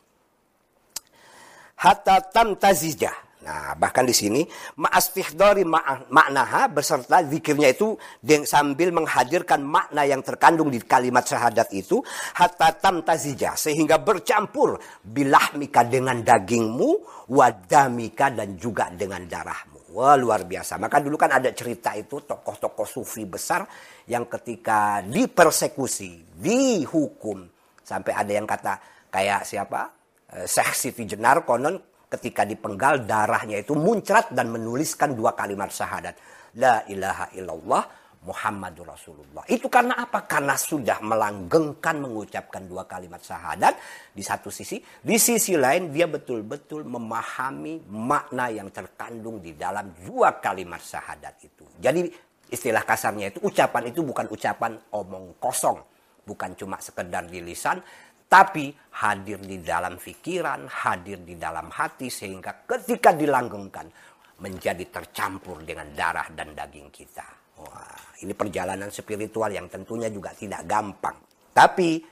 hatta 1.76 2.24
tamtazijah. 2.32 3.26
Nah, 3.46 3.78
bahkan 3.78 4.10
di 4.10 4.16
sini 4.16 4.42
ma'astihdari 4.82 5.62
maknaha 6.10 6.66
beserta 6.66 7.22
zikirnya 7.22 7.70
itu 7.78 7.94
sambil 8.42 8.90
menghadirkan 8.90 9.62
makna 9.62 10.02
yang 10.02 10.26
terkandung 10.26 10.74
di 10.74 10.82
kalimat 10.82 11.22
syahadat 11.22 11.70
itu 11.78 12.02
hatta 12.34 12.74
tamtazija 12.74 13.54
sehingga 13.54 14.02
bercampur 14.02 14.82
bilahmika 15.06 15.86
dengan 15.86 16.26
dagingmu 16.26 17.06
wadamika 17.30 18.34
dan 18.34 18.58
juga 18.58 18.90
dengan 18.90 19.22
darahmu. 19.30 19.94
Wah, 19.94 20.18
luar 20.18 20.50
biasa. 20.50 20.82
Maka 20.82 20.98
dulu 20.98 21.14
kan 21.14 21.38
ada 21.38 21.54
cerita 21.54 21.94
itu 21.94 22.26
tokoh-tokoh 22.26 22.90
sufi 22.90 23.30
besar 23.30 23.62
yang 24.10 24.26
ketika 24.26 25.06
dipersekusi, 25.06 26.34
dihukum 26.34 27.46
sampai 27.86 28.12
ada 28.12 28.32
yang 28.34 28.50
kata 28.50 28.74
kayak 29.14 29.46
siapa? 29.46 30.05
Syekh 30.44 31.08
Jenar 31.08 31.48
konon 31.48 31.80
ketika 32.12 32.44
dipenggal 32.44 33.08
darahnya 33.08 33.64
itu 33.64 33.72
muncrat 33.72 34.36
dan 34.36 34.52
menuliskan 34.52 35.16
dua 35.16 35.32
kalimat 35.32 35.72
syahadat. 35.72 36.20
La 36.60 36.84
ilaha 36.92 37.32
illallah 37.36 37.84
Muhammadur 38.26 38.90
Rasulullah. 38.90 39.46
Itu 39.46 39.70
karena 39.70 40.02
apa? 40.02 40.26
Karena 40.26 40.58
sudah 40.58 40.98
melanggengkan 41.06 42.02
mengucapkan 42.02 42.66
dua 42.66 42.90
kalimat 42.90 43.22
syahadat 43.22 43.78
di 44.12 44.26
satu 44.26 44.50
sisi. 44.50 44.82
Di 44.82 45.16
sisi 45.22 45.54
lain 45.54 45.94
dia 45.94 46.10
betul-betul 46.10 46.90
memahami 46.90 47.86
makna 47.94 48.50
yang 48.50 48.74
terkandung 48.74 49.40
di 49.46 49.54
dalam 49.54 49.94
dua 50.02 50.42
kalimat 50.42 50.82
syahadat 50.82 51.38
itu. 51.46 51.70
Jadi 51.78 52.10
istilah 52.50 52.82
kasarnya 52.82 53.30
itu 53.30 53.40
ucapan 53.46 53.94
itu 53.94 54.02
bukan 54.02 54.26
ucapan 54.34 54.74
omong 54.90 55.38
kosong. 55.38 55.78
Bukan 56.26 56.58
cuma 56.58 56.82
sekedar 56.82 57.30
di 57.30 57.38
lisan, 57.38 57.78
tapi 58.36 58.68
hadir 59.00 59.40
di 59.40 59.64
dalam 59.64 59.96
pikiran, 59.96 60.68
hadir 60.68 61.24
di 61.24 61.40
dalam 61.40 61.72
hati 61.72 62.12
sehingga 62.12 62.68
ketika 62.68 63.16
dilanggengkan 63.16 63.88
menjadi 64.44 64.92
tercampur 64.92 65.64
dengan 65.64 65.88
darah 65.96 66.28
dan 66.36 66.52
daging 66.52 66.92
kita. 66.92 67.24
Wah, 67.64 68.20
ini 68.20 68.36
perjalanan 68.36 68.92
spiritual 68.92 69.56
yang 69.56 69.72
tentunya 69.72 70.12
juga 70.12 70.36
tidak 70.36 70.68
gampang. 70.68 71.16
Tapi 71.56 72.04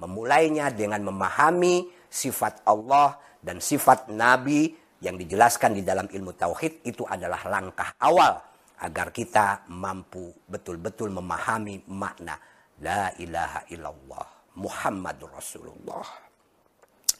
memulainya 0.00 0.72
dengan 0.72 1.04
memahami 1.04 2.08
sifat 2.08 2.64
Allah 2.64 3.20
dan 3.44 3.60
sifat 3.60 4.08
Nabi 4.16 4.72
yang 5.04 5.20
dijelaskan 5.20 5.76
di 5.76 5.84
dalam 5.84 6.08
ilmu 6.08 6.40
tauhid 6.40 6.88
itu 6.88 7.04
adalah 7.04 7.44
langkah 7.44 8.00
awal 8.00 8.40
agar 8.80 9.12
kita 9.12 9.68
mampu 9.68 10.32
betul-betul 10.48 11.12
memahami 11.12 11.84
makna 11.92 12.40
la 12.80 13.12
ilaha 13.20 13.68
illallah 13.68 14.39
Muhammadur 14.58 15.30
Rasulullah. 15.30 16.06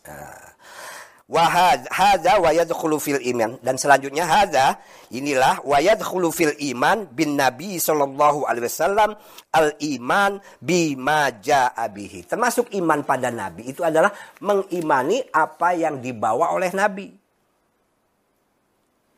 Ah. 0.08 0.50
Wa 1.30 1.46
hadza 1.86 2.42
wa 2.42 2.50
yadkhulu 2.50 2.98
fil 2.98 3.22
iman 3.22 3.54
dan 3.62 3.78
selanjutnya 3.78 4.26
hadza 4.26 4.82
inilah 5.14 5.62
wa 5.62 5.78
yadkhulu 5.78 6.34
fil 6.34 6.50
iman 6.74 7.06
bin 7.06 7.38
nabi 7.38 7.78
sallallahu 7.78 8.50
alaihi 8.50 8.66
wasallam 8.66 9.14
al 9.54 9.70
iman 9.78 10.42
bima 10.58 11.30
jaa 11.38 11.86
bihi 11.86 12.26
termasuk 12.26 12.74
iman 12.74 13.06
pada 13.06 13.30
nabi 13.30 13.70
itu 13.70 13.86
adalah 13.86 14.10
mengimani 14.42 15.22
apa 15.30 15.78
yang 15.78 16.02
dibawa 16.02 16.50
oleh 16.50 16.74
nabi 16.74 17.14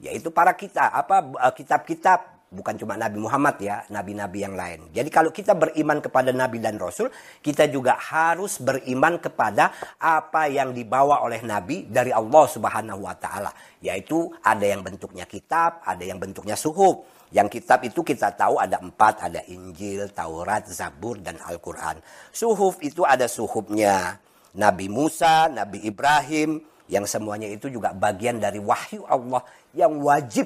yaitu 0.03 0.29
para 0.29 0.53
kita 0.53 0.93
apa 0.93 1.33
eh, 1.33 1.53
kitab-kitab 1.57 2.32
bukan 2.53 2.77
cuma 2.77 3.01
Nabi 3.01 3.19
Muhammad 3.19 3.57
ya, 3.59 3.83
nabi-nabi 3.89 4.45
yang 4.45 4.53
lain. 4.53 4.93
Jadi 4.93 5.09
kalau 5.09 5.33
kita 5.33 5.57
beriman 5.57 6.05
kepada 6.05 6.31
nabi 6.31 6.61
dan 6.61 6.77
rasul, 6.77 7.09
kita 7.41 7.67
juga 7.73 7.97
harus 7.97 8.61
beriman 8.61 9.17
kepada 9.17 9.73
apa 9.97 10.53
yang 10.53 10.77
dibawa 10.77 11.25
oleh 11.25 11.41
nabi 11.41 11.89
dari 11.89 12.13
Allah 12.13 12.45
Subhanahu 12.45 13.09
wa 13.09 13.17
taala, 13.17 13.51
yaitu 13.81 14.29
ada 14.45 14.63
yang 14.69 14.85
bentuknya 14.85 15.25
kitab, 15.25 15.81
ada 15.83 16.05
yang 16.05 16.21
bentuknya 16.21 16.55
suhuf. 16.55 17.09
Yang 17.33 17.59
kitab 17.65 17.81
itu 17.89 18.05
kita 18.05 18.37
tahu 18.37 18.61
ada 18.61 18.77
empat, 18.77 19.25
ada 19.25 19.41
Injil, 19.49 20.13
Taurat, 20.13 20.69
Zabur, 20.69 21.17
dan 21.17 21.41
Al-Quran. 21.41 21.97
Suhuf 22.29 22.77
itu 22.85 23.09
ada 23.09 23.25
suhufnya 23.25 24.21
Nabi 24.53 24.93
Musa, 24.93 25.49
Nabi 25.49 25.81
Ibrahim, 25.89 26.61
yang 26.93 27.09
semuanya 27.09 27.49
itu 27.49 27.73
juga 27.73 27.97
bagian 27.97 28.37
dari 28.37 28.61
wahyu 28.61 29.09
Allah 29.09 29.41
yang 29.73 29.97
wajib 30.05 30.45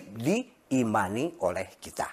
diimani 0.66 1.38
oleh 1.46 1.78
kita. 1.78 2.06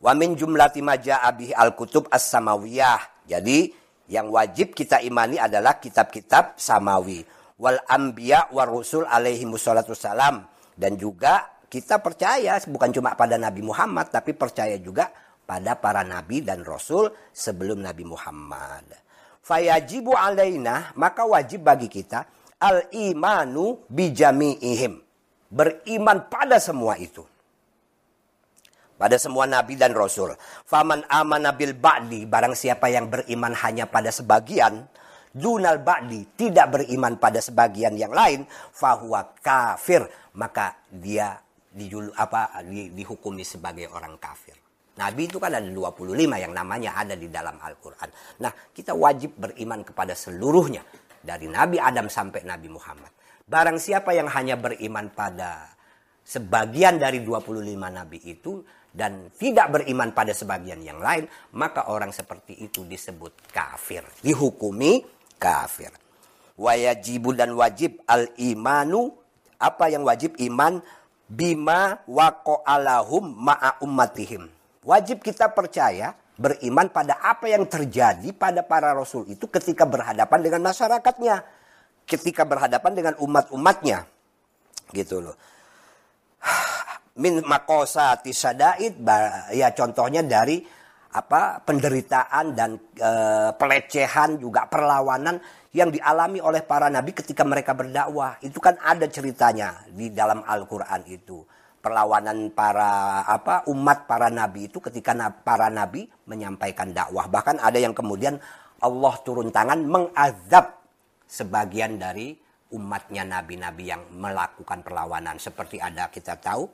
Wa 0.00 0.16
min 0.16 0.32
jumlati 0.32 0.80
abih 0.80 1.52
al-kutub 1.52 2.08
as-samawiyah. 2.08 3.28
Jadi 3.28 3.68
yang 4.08 4.32
wajib 4.32 4.72
kita 4.72 5.04
imani 5.04 5.36
adalah 5.36 5.76
kitab-kitab 5.76 6.56
samawi. 6.56 7.22
Wal 7.60 7.78
anbiya 7.84 8.48
wa 8.50 8.64
rusul 8.64 9.04
alaihi 9.04 9.44
musallatu 9.44 9.92
salam. 9.92 10.40
Dan 10.72 10.96
juga 10.96 11.60
kita 11.68 12.00
percaya 12.00 12.56
bukan 12.64 12.90
cuma 12.90 13.12
pada 13.12 13.36
Nabi 13.36 13.60
Muhammad 13.60 14.08
tapi 14.08 14.32
percaya 14.32 14.80
juga 14.80 15.12
pada 15.50 15.74
para 15.74 16.06
nabi 16.06 16.46
dan 16.46 16.62
rasul 16.62 17.10
sebelum 17.34 17.82
Nabi 17.82 18.06
Muhammad. 18.06 18.86
Fayajibu 19.42 20.14
alaina 20.14 20.94
maka 20.94 21.26
wajib 21.26 21.66
bagi 21.66 21.90
kita 21.90 22.22
al 22.62 22.86
imanu 22.94 23.82
bijami'ihim. 23.90 25.09
Beriman 25.50 26.30
pada 26.30 26.62
semua 26.62 26.94
itu 26.94 27.26
pada 29.00 29.16
semua 29.16 29.48
nabi 29.48 29.80
dan 29.80 29.96
rasul. 29.96 30.36
Faman 30.68 31.08
amana 31.08 31.56
bil 31.56 31.72
ba'di, 31.72 32.28
barang 32.28 32.52
siapa 32.52 32.92
yang 32.92 33.08
beriman 33.08 33.56
hanya 33.64 33.88
pada 33.88 34.12
sebagian, 34.12 34.84
dunal 35.32 35.80
ba'di, 35.80 36.36
tidak 36.36 36.76
beriman 36.76 37.16
pada 37.16 37.40
sebagian 37.40 37.96
yang 37.96 38.12
lain, 38.12 38.44
fahuwa 38.76 39.32
kafir, 39.40 40.04
maka 40.36 40.84
dia 40.92 41.40
dijul, 41.72 42.12
apa 42.12 42.60
di, 42.68 42.92
dihukumi 42.92 43.40
sebagai 43.40 43.88
orang 43.88 44.20
kafir. 44.20 44.52
Nabi 45.00 45.32
itu 45.32 45.40
kan 45.40 45.56
ada 45.56 45.64
25 45.64 46.12
yang 46.36 46.52
namanya 46.52 46.92
ada 46.92 47.16
di 47.16 47.32
dalam 47.32 47.56
Al-Quran. 47.56 48.36
Nah, 48.44 48.52
kita 48.68 48.92
wajib 48.92 49.32
beriman 49.40 49.80
kepada 49.80 50.12
seluruhnya. 50.12 50.84
Dari 51.20 51.48
Nabi 51.48 51.80
Adam 51.80 52.08
sampai 52.08 52.44
Nabi 52.44 52.68
Muhammad. 52.68 53.12
Barang 53.50 53.82
siapa 53.82 54.14
yang 54.14 54.30
hanya 54.30 54.54
beriman 54.54 55.10
pada 55.10 55.74
sebagian 56.22 57.02
dari 57.02 57.26
25 57.26 57.66
Nabi 57.90 58.22
itu, 58.22 58.62
dan 58.90 59.30
tidak 59.38 59.70
beriman 59.80 60.10
pada 60.10 60.34
sebagian 60.34 60.82
yang 60.82 60.98
lain, 60.98 61.26
maka 61.54 61.90
orang 61.90 62.10
seperti 62.10 62.58
itu 62.58 62.82
disebut 62.82 63.50
kafir. 63.54 64.02
Dihukumi 64.22 65.02
kafir. 65.38 65.94
Wajibu 66.58 67.32
dan 67.32 67.54
wajib 67.54 68.02
al-imanu. 68.04 69.14
Apa 69.62 69.88
yang 69.88 70.02
wajib 70.02 70.36
iman? 70.42 70.82
Bima 71.30 72.02
alahum 72.66 73.30
ma'a 73.38 73.78
ummatihim. 73.78 74.50
Wajib 74.82 75.22
kita 75.22 75.54
percaya 75.54 76.18
beriman 76.34 76.90
pada 76.90 77.22
apa 77.22 77.46
yang 77.46 77.68
terjadi 77.70 78.34
pada 78.34 78.66
para 78.66 78.90
rasul 78.90 79.28
itu 79.30 79.46
ketika 79.46 79.86
berhadapan 79.86 80.40
dengan 80.42 80.66
masyarakatnya. 80.66 81.59
Ketika 82.10 82.42
berhadapan 82.42 82.92
dengan 82.98 83.14
umat-umatnya. 83.22 84.02
Gitu 84.90 85.22
loh. 85.22 85.38
Min 87.22 87.38
makosa 87.46 88.18
tisadaid 88.18 88.98
ya 89.54 89.70
contohnya 89.70 90.26
dari 90.26 90.58
apa 91.10 91.58
penderitaan 91.66 92.54
dan 92.54 92.78
e, 92.94 93.10
pelecehan 93.58 94.38
juga 94.38 94.70
perlawanan 94.70 95.42
yang 95.74 95.90
dialami 95.90 96.38
oleh 96.38 96.62
para 96.62 96.86
nabi 96.86 97.14
ketika 97.14 97.42
mereka 97.42 97.74
berdakwah. 97.74 98.38
Itu 98.42 98.62
kan 98.62 98.78
ada 98.78 99.06
ceritanya 99.10 99.86
di 99.90 100.10
dalam 100.14 100.42
Al-Qur'an 100.46 101.02
itu. 101.10 101.42
Perlawanan 101.80 102.52
para 102.52 103.24
apa 103.24 103.64
umat 103.72 104.04
para 104.04 104.28
nabi 104.28 104.68
itu 104.68 104.78
ketika 104.78 105.16
para 105.42 105.66
nabi 105.72 106.06
menyampaikan 106.28 106.94
dakwah. 106.94 107.26
Bahkan 107.26 107.58
ada 107.58 107.78
yang 107.80 107.96
kemudian 107.96 108.38
Allah 108.80 109.14
turun 109.24 109.52
tangan 109.52 109.82
mengazab 109.84 110.79
sebagian 111.30 111.94
dari 111.94 112.34
umatnya 112.74 113.22
nabi-nabi 113.22 113.94
yang 113.94 114.02
melakukan 114.18 114.82
perlawanan 114.82 115.38
seperti 115.38 115.78
ada 115.78 116.10
kita 116.10 116.38
tahu 116.42 116.66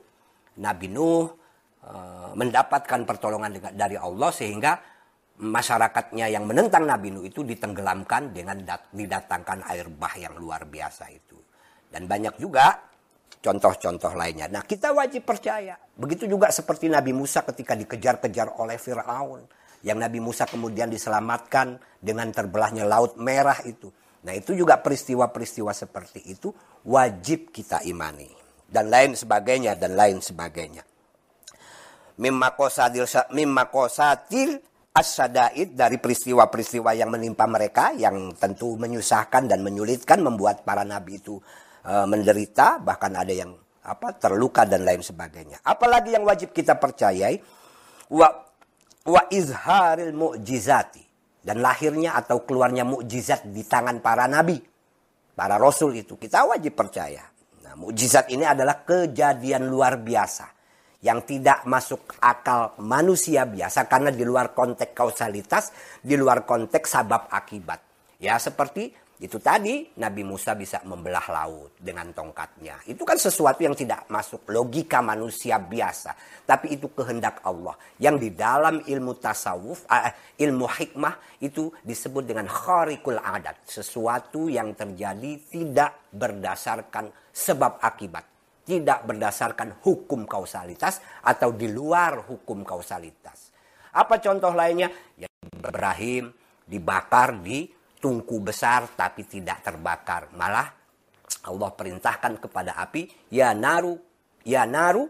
Nabi 0.57 0.89
Nuh 0.89 1.29
uh, 1.85 2.33
mendapatkan 2.33 3.05
pertolongan 3.05 3.53
dari 3.77 3.97
Allah 3.97 4.33
sehingga 4.33 4.81
masyarakatnya 5.37 6.33
yang 6.33 6.49
menentang 6.49 6.89
Nabi 6.89 7.13
Nuh 7.13 7.25
itu 7.25 7.45
ditenggelamkan 7.45 8.33
dengan 8.33 8.57
dat 8.65 8.89
didatangkan 8.89 9.69
air 9.69 9.85
bah 9.93 10.17
yang 10.17 10.33
luar 10.33 10.65
biasa 10.65 11.13
itu. 11.13 11.37
Dan 11.87 12.09
banyak 12.09 12.41
juga 12.41 12.73
contoh-contoh 13.37 14.17
lainnya. 14.17 14.49
Nah 14.49 14.65
kita 14.65 14.91
wajib 14.91 15.23
percaya. 15.23 15.77
Begitu 15.93 16.25
juga 16.25 16.49
seperti 16.49 16.89
Nabi 16.89 17.13
Musa 17.13 17.45
ketika 17.45 17.77
dikejar-kejar 17.77 18.57
oleh 18.57 18.81
Fir'aun. 18.81 19.45
Yang 19.85 19.97
Nabi 20.01 20.19
Musa 20.19 20.49
kemudian 20.49 20.89
diselamatkan 20.89 21.77
dengan 22.01 22.33
terbelahnya 22.33 22.83
Laut 22.83 23.15
Merah 23.21 23.61
itu. 23.63 23.93
Nah 24.25 24.33
itu 24.33 24.57
juga 24.57 24.81
peristiwa-peristiwa 24.81 25.71
seperti 25.75 26.25
itu 26.25 26.49
wajib 26.87 27.53
kita 27.53 27.85
imani 27.85 28.27
dan 28.67 28.91
lain 28.91 29.15
sebagainya 29.15 29.79
dan 29.79 29.95
lain 29.95 30.19
sebagainya. 30.19 30.83
Mimma 32.17 32.57
kosadil 32.57 33.05
mimma 33.31 33.69
kosatil 33.69 34.57
as-sadaid 34.97 35.77
dari 35.77 36.01
peristiwa-peristiwa 36.01 36.97
yang 36.97 37.13
menimpa 37.13 37.45
mereka 37.45 37.93
yang 37.93 38.33
tentu 38.33 38.73
menyusahkan 38.75 39.45
dan 39.45 39.61
menyulitkan 39.61 40.25
membuat 40.25 40.65
para 40.65 40.81
nabi 40.81 41.21
itu 41.21 41.37
e, 41.85 41.93
menderita 42.09 42.81
bahkan 42.81 43.13
ada 43.13 43.29
yang 43.29 43.53
apa 43.85 44.17
terluka 44.17 44.65
dan 44.65 44.83
lain 44.83 45.05
sebagainya. 45.05 45.61
Apalagi 45.61 46.17
yang 46.17 46.25
wajib 46.25 46.51
kita 46.51 46.75
percayai 46.75 47.37
wa 48.11 48.27
wa 49.07 49.21
izharil 49.31 50.11
mu'jizati 50.11 51.06
dan 51.41 51.63
lahirnya 51.63 52.17
atau 52.17 52.43
keluarnya 52.43 52.83
mukjizat 52.83 53.49
di 53.49 53.63
tangan 53.63 54.03
para 54.03 54.25
nabi, 54.25 54.59
para 55.33 55.55
rasul 55.55 55.95
itu 55.95 56.17
kita 56.17 56.45
wajib 56.45 56.73
percaya. 56.73 57.23
Nah, 57.63 57.73
mukjizat 57.77 58.31
ini 58.31 58.43
adalah 58.43 58.83
kejadian 58.83 59.69
luar 59.69 60.01
biasa 60.01 60.57
yang 61.05 61.21
tidak 61.23 61.61
masuk 61.69 62.17
akal 62.19 62.73
manusia 62.81 63.45
biasa 63.45 63.85
karena 63.85 64.09
di 64.09 64.25
luar 64.25 64.57
konteks 64.57 64.97
kausalitas, 64.97 65.71
di 66.01 66.17
luar 66.17 66.43
konteks 66.43 66.87
sabab 66.89 67.29
akibat. 67.29 67.79
Ya 68.17 68.33
seperti 68.41 68.97
itu 69.17 69.41
tadi 69.41 69.81
Nabi 69.97 70.21
Musa 70.21 70.53
bisa 70.53 70.77
membelah 70.85 71.25
laut 71.33 71.73
dengan 71.81 72.13
tongkatnya. 72.13 72.85
Itu 72.85 73.01
kan 73.01 73.17
sesuatu 73.17 73.65
yang 73.65 73.73
tidak 73.73 74.05
masuk 74.13 74.45
logika 74.53 75.01
manusia 75.01 75.57
biasa. 75.57 76.13
Tapi 76.45 76.77
itu 76.77 76.93
kehendak 76.93 77.41
Allah. 77.41 77.73
Yang 77.97 78.15
di 78.21 78.29
dalam 78.37 78.77
ilmu 78.85 79.17
tasawuf, 79.17 79.89
eh, 79.89 80.13
ilmu 80.45 80.69
hikmah 80.69 81.41
itu 81.41 81.73
disebut 81.81 82.29
dengan 82.29 82.45
kharikul 82.45 83.17
adat. 83.17 83.65
Sesuatu 83.65 84.53
yang 84.53 84.77
terjadi 84.77 85.49
tidak 85.49 86.13
berdasarkan 86.13 87.09
sebab 87.33 87.81
akibat. 87.81 88.21
Tidak 88.69 89.01
berdasarkan 89.01 89.81
hukum 89.81 90.29
kausalitas 90.29 91.01
atau 91.25 91.57
di 91.57 91.65
luar 91.65 92.21
hukum 92.21 92.61
kausalitas. 92.61 93.49
Apa 93.97 94.21
contoh 94.21 94.53
lainnya? 94.53 94.93
Ya, 95.17 95.25
Ibrahim 95.41 96.29
dibakar 96.69 97.33
di 97.41 97.76
tungku 97.97 98.41
besar 98.41 98.93
tapi 98.93 99.25
tidak 99.25 99.65
terbakar. 99.65 100.31
Malah 100.33 100.67
Allah 101.47 101.69
perintahkan 101.75 102.39
kepada 102.39 102.79
api, 102.79 103.31
ya 103.31 103.51
naru, 103.51 103.95
ya 104.47 104.63
naru, 104.63 105.07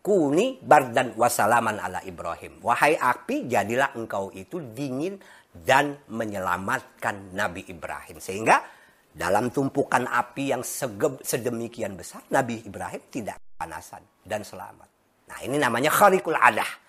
kuni 0.00 0.56
bardan 0.60 1.12
wasalaman 1.16 1.76
ala 1.76 2.00
Ibrahim. 2.04 2.64
Wahai 2.64 2.96
api, 2.96 3.44
jadilah 3.44 3.92
engkau 3.96 4.32
itu 4.32 4.60
dingin 4.72 5.20
dan 5.52 5.98
menyelamatkan 6.08 7.36
Nabi 7.36 7.68
Ibrahim. 7.68 8.16
Sehingga 8.20 8.56
dalam 9.12 9.52
tumpukan 9.52 10.08
api 10.08 10.44
yang 10.56 10.62
sedemikian 11.20 11.98
besar, 11.98 12.24
Nabi 12.32 12.64
Ibrahim 12.64 13.02
tidak 13.12 13.36
panasan 13.58 14.04
dan 14.24 14.44
selamat. 14.44 14.88
Nah 15.28 15.38
ini 15.44 15.60
namanya 15.60 15.92
kharikul 15.92 16.36
adah. 16.36 16.88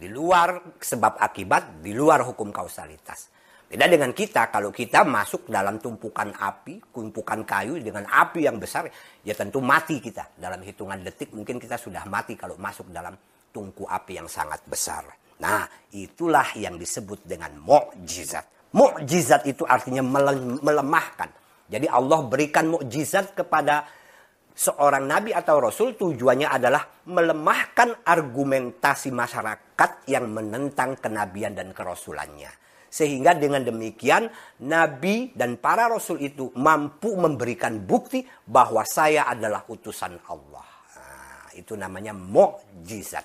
Di 0.00 0.08
luar 0.08 0.80
sebab 0.80 1.20
akibat, 1.20 1.84
di 1.84 1.92
luar 1.92 2.24
hukum 2.24 2.48
kausalitas. 2.48 3.39
Beda 3.70 3.86
dengan 3.86 4.10
kita, 4.10 4.50
kalau 4.50 4.74
kita 4.74 5.06
masuk 5.06 5.46
dalam 5.46 5.78
tumpukan 5.78 6.34
api, 6.34 6.90
tumpukan 6.90 7.46
kayu 7.46 7.78
dengan 7.78 8.02
api 8.02 8.42
yang 8.42 8.58
besar, 8.58 8.90
ya 9.22 9.30
tentu 9.30 9.62
mati 9.62 10.02
kita. 10.02 10.34
Dalam 10.34 10.58
hitungan 10.66 10.98
detik 10.98 11.30
mungkin 11.30 11.62
kita 11.62 11.78
sudah 11.78 12.02
mati 12.10 12.34
kalau 12.34 12.58
masuk 12.58 12.90
dalam 12.90 13.14
tungku 13.54 13.86
api 13.86 14.18
yang 14.18 14.26
sangat 14.26 14.58
besar. 14.66 15.06
Nah, 15.38 15.70
itulah 15.94 16.50
yang 16.58 16.74
disebut 16.74 17.22
dengan 17.22 17.62
mukjizat. 17.62 18.74
Mukjizat 18.74 19.46
itu 19.46 19.62
artinya 19.62 20.02
melemahkan. 20.58 21.30
Jadi 21.70 21.86
Allah 21.86 22.26
berikan 22.26 22.74
mukjizat 22.74 23.38
kepada 23.38 23.86
seorang 24.50 25.06
nabi 25.06 25.30
atau 25.30 25.62
rasul 25.62 25.94
tujuannya 25.94 26.50
adalah 26.50 27.06
melemahkan 27.06 28.02
argumentasi 28.02 29.14
masyarakat 29.14 30.10
yang 30.10 30.26
menentang 30.26 30.98
kenabian 30.98 31.54
dan 31.54 31.70
kerasulannya. 31.70 32.50
Sehingga 32.90 33.38
dengan 33.38 33.62
demikian 33.62 34.26
Nabi 34.66 35.30
dan 35.32 35.62
para 35.62 35.86
Rasul 35.86 36.26
itu 36.26 36.50
mampu 36.58 37.14
memberikan 37.14 37.78
bukti 37.86 38.26
bahwa 38.50 38.82
saya 38.82 39.30
adalah 39.30 39.62
utusan 39.70 40.18
Allah. 40.26 40.66
Nah, 40.98 41.48
itu 41.54 41.78
namanya 41.78 42.10
mukjizat. 42.10 43.22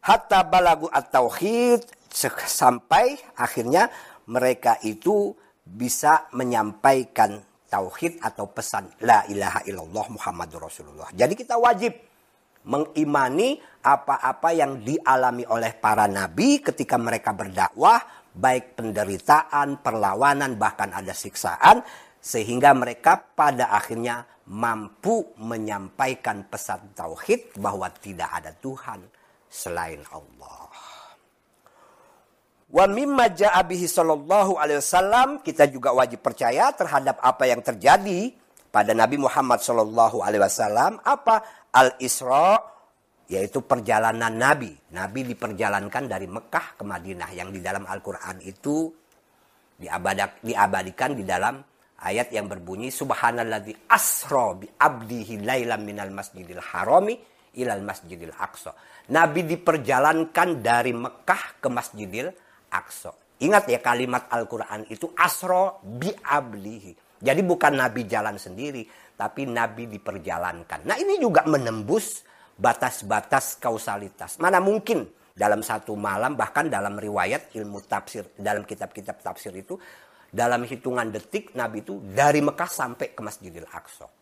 Hatta 0.00 0.40
balagu 0.48 0.88
at-tauhid 0.88 1.84
sampai 2.48 3.20
akhirnya 3.36 3.92
mereka 4.32 4.80
itu 4.80 5.36
bisa 5.60 6.32
menyampaikan 6.32 7.36
tauhid 7.68 8.16
atau 8.24 8.48
pesan 8.48 8.88
la 9.04 9.28
ilaha 9.28 9.60
illallah 9.68 10.06
Muhammadur 10.08 10.64
Rasulullah. 10.64 11.12
Jadi 11.12 11.36
kita 11.36 11.60
wajib 11.60 11.92
mengimani 12.68 13.56
apa-apa 13.80 14.52
yang 14.52 14.84
dialami 14.84 15.48
oleh 15.48 15.72
para 15.80 16.04
nabi 16.04 16.60
ketika 16.60 17.00
mereka 17.00 17.32
berdakwah, 17.32 17.98
baik 18.36 18.76
penderitaan, 18.76 19.80
perlawanan, 19.80 20.60
bahkan 20.60 20.92
ada 20.92 21.16
siksaan, 21.16 21.80
sehingga 22.20 22.76
mereka 22.76 23.16
pada 23.32 23.72
akhirnya 23.72 24.28
mampu 24.52 25.32
menyampaikan 25.40 26.44
pesan 26.44 26.92
tauhid 26.92 27.56
bahwa 27.56 27.88
tidak 27.96 28.28
ada 28.28 28.52
Tuhan 28.52 29.00
selain 29.48 30.04
Allah. 30.12 30.68
Wa 32.68 32.84
mimma 32.84 33.32
ja'a 33.32 33.64
bihi 33.64 33.88
sallallahu 33.88 34.60
alaihi 34.60 34.84
wasallam 34.84 35.40
kita 35.40 35.72
juga 35.72 35.96
wajib 35.96 36.20
percaya 36.20 36.68
terhadap 36.76 37.16
apa 37.24 37.48
yang 37.48 37.64
terjadi 37.64 38.36
pada 38.68 38.92
Nabi 38.92 39.16
Muhammad 39.16 39.60
sallallahu 39.64 40.20
alaihi 40.20 40.42
wasallam 40.44 41.00
apa 41.04 41.68
al-Isra 41.72 42.60
yaitu 43.28 43.60
perjalanan 43.64 44.32
Nabi. 44.32 44.72
Nabi 44.96 45.20
diperjalankan 45.28 46.08
dari 46.08 46.24
Mekah 46.24 46.80
ke 46.80 46.84
Madinah 46.84 47.30
yang 47.36 47.52
di 47.52 47.60
dalam 47.60 47.84
Al-Qur'an 47.84 48.40
itu 48.40 48.88
diabadak, 49.76 50.40
diabadikan 50.40 51.12
di 51.12 51.28
dalam 51.28 51.60
ayat 52.00 52.32
yang 52.32 52.48
berbunyi 52.48 52.88
subhanalladzi 52.88 53.92
asra 53.92 54.56
bi 54.56 54.64
abdihi 54.64 55.44
lailam 55.44 55.84
minal 55.84 56.12
masjidil 56.12 56.60
harami 56.60 57.20
ilal 57.58 57.84
masjidil 57.84 58.32
aqsa. 58.32 58.72
Nabi 59.08 59.44
diperjalankan 59.48 60.60
dari 60.60 60.92
Mekah 60.92 61.64
ke 61.64 61.68
Masjidil 61.72 62.28
Aqsa. 62.68 63.12
Ingat 63.40 63.70
ya 63.70 63.80
kalimat 63.80 64.28
Al-Quran 64.28 64.84
itu 64.92 65.08
asro 65.16 65.80
bi'ablihi. 65.80 67.07
Jadi 67.18 67.42
bukan 67.42 67.74
Nabi 67.74 68.06
jalan 68.06 68.38
sendiri, 68.38 68.86
tapi 69.18 69.44
Nabi 69.44 69.90
diperjalankan. 69.90 70.86
Nah 70.86 70.96
ini 70.98 71.18
juga 71.18 71.42
menembus 71.44 72.22
batas-batas 72.54 73.58
kausalitas. 73.58 74.38
Mana 74.38 74.62
mungkin 74.62 75.06
dalam 75.34 75.62
satu 75.62 75.94
malam, 75.98 76.38
bahkan 76.38 76.70
dalam 76.70 76.98
riwayat 76.98 77.54
ilmu 77.54 77.82
tafsir, 77.86 78.26
dalam 78.38 78.62
kitab-kitab 78.62 79.18
tafsir 79.22 79.54
itu, 79.54 79.78
dalam 80.30 80.62
hitungan 80.66 81.10
detik 81.10 81.54
Nabi 81.58 81.82
itu 81.82 81.98
dari 82.02 82.38
Mekah 82.38 82.70
sampai 82.70 83.14
ke 83.14 83.20
Masjidil 83.22 83.66
Aqsa 83.70 84.18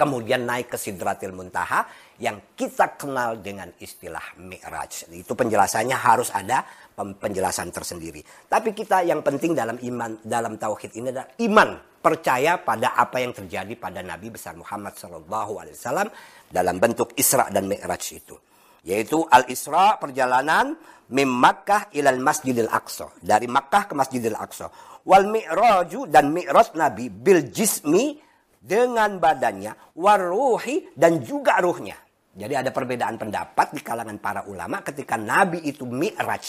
kemudian 0.00 0.48
naik 0.48 0.72
ke 0.72 0.78
Sidratil 0.80 1.36
Muntaha 1.36 1.84
yang 2.16 2.56
kita 2.56 2.96
kenal 2.96 3.36
dengan 3.44 3.68
istilah 3.76 4.40
Mi'raj. 4.40 5.12
Itu 5.12 5.36
penjelasannya 5.36 5.92
harus 5.92 6.32
ada 6.32 6.64
penjelasan 6.96 7.68
tersendiri. 7.68 8.24
Tapi 8.48 8.72
kita 8.72 9.04
yang 9.04 9.20
penting 9.20 9.52
dalam 9.52 9.76
iman 9.76 10.16
dalam 10.24 10.56
tauhid 10.56 10.96
ini 10.96 11.12
adalah 11.12 11.28
iman, 11.44 11.70
percaya 12.00 12.56
pada 12.60 12.96
apa 12.96 13.20
yang 13.20 13.36
terjadi 13.36 13.76
pada 13.76 14.00
Nabi 14.00 14.32
besar 14.32 14.56
Muhammad 14.56 14.96
SAW 14.96 16.08
dalam 16.48 16.76
bentuk 16.80 17.12
Isra 17.14 17.52
dan 17.52 17.68
Mi'raj 17.68 18.04
itu. 18.16 18.36
Yaitu 18.80 19.20
Al-Isra 19.28 20.00
perjalanan 20.00 20.72
mim 21.12 21.28
Makkah 21.28 21.92
ilal 21.92 22.18
Masjidil 22.18 22.72
Aqsa. 22.72 23.12
Dari 23.20 23.44
Makkah 23.44 23.92
ke 23.92 23.94
Masjidil 23.94 24.36
Aqsa. 24.36 24.72
Wal 25.04 25.28
Mi'raju 25.28 26.08
dan 26.08 26.32
Mi'raj 26.32 26.72
Nabi 26.74 27.12
bil 27.12 27.52
jismi 27.52 28.16
dengan 28.60 29.16
badannya, 29.16 29.96
waruhi 29.96 30.92
dan 30.92 31.24
juga 31.24 31.56
ruhnya. 31.64 31.96
Jadi 32.30 32.54
ada 32.54 32.70
perbedaan 32.70 33.16
pendapat 33.18 33.74
di 33.74 33.80
kalangan 33.82 34.20
para 34.22 34.46
ulama 34.46 34.84
ketika 34.84 35.18
Nabi 35.18 35.66
itu 35.66 35.82
mi'raj 35.88 36.44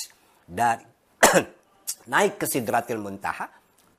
dari 0.45 0.85
naik 2.11 2.37
ke 2.37 2.45
Sidratil 2.45 3.01
Muntaha, 3.01 3.49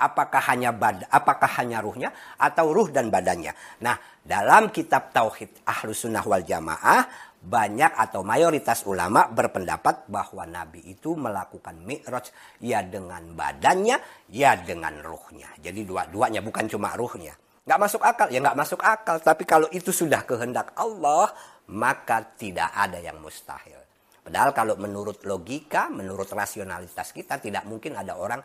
apakah 0.02 0.42
hanya 0.50 0.74
bad, 0.74 1.06
apakah 1.06 1.62
hanya 1.62 1.78
ruhnya 1.78 2.10
atau 2.34 2.74
ruh 2.74 2.90
dan 2.90 3.06
badannya. 3.06 3.54
Nah, 3.86 3.94
dalam 4.26 4.74
kitab 4.74 5.14
Tauhid 5.14 5.62
Ahlus 5.62 6.02
Sunnah 6.02 6.26
wal 6.26 6.42
Jamaah 6.42 7.30
banyak 7.42 7.98
atau 7.98 8.22
mayoritas 8.22 8.86
ulama 8.86 9.26
berpendapat 9.26 10.06
bahwa 10.06 10.46
Nabi 10.46 10.94
itu 10.94 11.18
melakukan 11.18 11.74
mi'raj 11.82 12.30
ya 12.62 12.86
dengan 12.86 13.34
badannya, 13.34 14.28
ya 14.30 14.54
dengan 14.58 14.98
ruhnya. 15.02 15.50
Jadi 15.58 15.82
dua-duanya 15.82 16.38
bukan 16.38 16.70
cuma 16.70 16.94
ruhnya. 16.94 17.34
Nggak 17.62 17.80
masuk 17.82 18.02
akal, 18.02 18.26
ya 18.30 18.38
nggak 18.42 18.58
masuk 18.58 18.80
akal. 18.82 19.16
Tapi 19.22 19.42
kalau 19.46 19.66
itu 19.74 19.90
sudah 19.90 20.22
kehendak 20.22 20.70
Allah, 20.78 21.30
maka 21.70 22.22
tidak 22.38 22.70
ada 22.74 22.98
yang 22.98 23.18
mustahil. 23.18 23.78
Padahal 24.22 24.54
kalau 24.54 24.74
menurut 24.78 25.26
logika, 25.26 25.90
menurut 25.90 26.30
rasionalitas 26.30 27.10
kita, 27.10 27.42
tidak 27.42 27.66
mungkin 27.66 27.98
ada 27.98 28.14
orang 28.14 28.38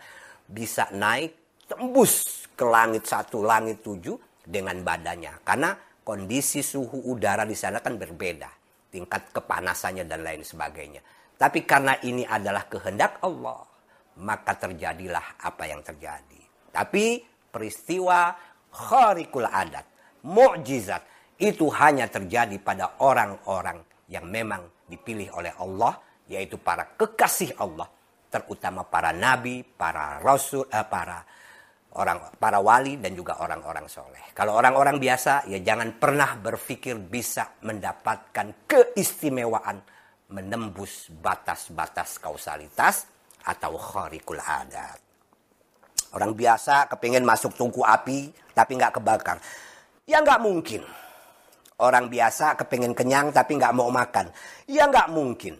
bisa 0.50 0.89
naik 0.89 1.47
tembus 1.68 2.48
ke 2.56 2.64
langit 2.64 3.06
satu, 3.06 3.44
langit 3.44 3.84
tujuh 3.84 4.16
dengan 4.42 4.80
badannya. 4.82 5.44
Karena 5.44 5.76
kondisi 6.02 6.64
suhu 6.64 7.12
udara 7.12 7.44
di 7.44 7.54
sana 7.54 7.84
kan 7.84 8.00
berbeda. 8.00 8.50
Tingkat 8.88 9.36
kepanasannya 9.36 10.08
dan 10.08 10.24
lain 10.24 10.42
sebagainya. 10.42 11.04
Tapi 11.38 11.68
karena 11.68 12.00
ini 12.02 12.26
adalah 12.26 12.66
kehendak 12.66 13.22
Allah, 13.22 13.62
maka 14.24 14.58
terjadilah 14.58 15.38
apa 15.44 15.64
yang 15.70 15.86
terjadi. 15.86 16.42
Tapi 16.74 17.22
peristiwa 17.52 18.34
kharikul 18.74 19.46
adat, 19.46 19.86
mukjizat 20.26 21.04
itu 21.38 21.70
hanya 21.78 22.10
terjadi 22.10 22.58
pada 22.58 22.98
orang-orang 23.06 23.78
yang 24.10 24.26
memang 24.26 24.66
dipilih 24.90 25.30
oleh 25.38 25.54
Allah, 25.62 25.94
yaitu 26.26 26.58
para 26.58 26.98
kekasih 26.98 27.54
Allah, 27.62 27.86
terutama 28.34 28.82
para 28.88 29.14
nabi, 29.14 29.62
para 29.62 30.18
rasul, 30.18 30.66
eh, 30.74 30.86
para 30.90 31.22
orang 31.98 32.38
para 32.38 32.62
wali 32.62 33.02
dan 33.02 33.18
juga 33.18 33.42
orang-orang 33.42 33.90
soleh. 33.90 34.32
Kalau 34.38 34.54
orang-orang 34.54 35.02
biasa, 35.02 35.50
ya 35.50 35.58
jangan 35.62 35.98
pernah 35.98 36.38
berpikir 36.38 36.98
bisa 37.02 37.58
mendapatkan 37.66 38.70
keistimewaan 38.70 39.82
menembus 40.30 41.10
batas-batas 41.10 42.22
kausalitas 42.22 43.10
atau 43.48 43.80
kharikul 43.80 44.38
adat. 44.38 45.00
Orang 46.14 46.38
biasa 46.38 46.88
kepingin 46.88 47.26
masuk 47.26 47.56
tungku 47.58 47.84
api 47.84 48.32
tapi 48.56 48.72
nggak 48.80 49.00
kebakar. 49.02 49.38
Ya 50.08 50.24
nggak 50.24 50.40
mungkin. 50.40 50.82
Orang 51.78 52.10
biasa 52.10 52.58
kepingin 52.58 52.96
kenyang 52.96 53.30
tapi 53.36 53.60
nggak 53.60 53.76
mau 53.76 53.92
makan. 53.92 54.32
Ya 54.66 54.88
nggak 54.88 55.12
mungkin. 55.12 55.60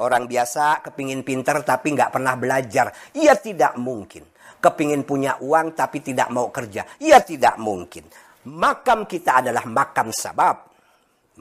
Orang 0.00 0.24
biasa 0.26 0.80
kepingin 0.80 1.20
pinter 1.22 1.60
tapi 1.60 1.92
nggak 1.92 2.10
pernah 2.10 2.34
belajar. 2.34 2.90
Ya 3.12 3.36
tidak 3.36 3.76
mungkin. 3.76 4.31
Kepingin 4.62 5.02
punya 5.02 5.42
uang 5.42 5.74
tapi 5.74 5.98
tidak 5.98 6.30
mau 6.30 6.54
kerja. 6.54 6.86
Ya 7.02 7.18
tidak 7.18 7.58
mungkin. 7.58 8.06
Makam 8.46 9.10
kita 9.10 9.42
adalah 9.42 9.66
makam 9.66 10.14
sabab. 10.14 10.70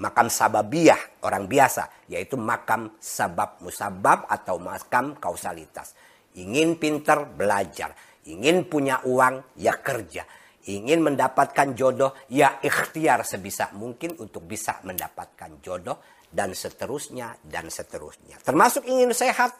Makam 0.01 0.25
sababiyah 0.25 1.21
orang 1.21 1.45
biasa. 1.45 2.09
Yaitu 2.09 2.33
makam 2.41 2.97
sabab 2.97 3.61
musabab 3.61 4.25
atau 4.25 4.57
makam 4.57 5.13
kausalitas. 5.21 5.93
Ingin 6.33 6.81
pinter 6.81 7.29
belajar 7.29 7.93
Ingin 8.29 8.69
punya 8.69 9.01
uang, 9.01 9.57
ya 9.57 9.81
kerja. 9.81 10.21
Ingin 10.69 11.01
mendapatkan 11.01 11.73
jodoh, 11.73 12.13
ya 12.29 12.61
ikhtiar 12.61 13.25
sebisa 13.25 13.73
mungkin 13.73 14.13
untuk 14.21 14.45
bisa 14.45 14.77
mendapatkan 14.85 15.57
jodoh. 15.65 15.97
Dan 16.31 16.53
seterusnya, 16.55 17.35
dan 17.43 17.67
seterusnya. 17.67 18.39
Termasuk 18.39 18.87
ingin 18.87 19.11
sehat, 19.11 19.51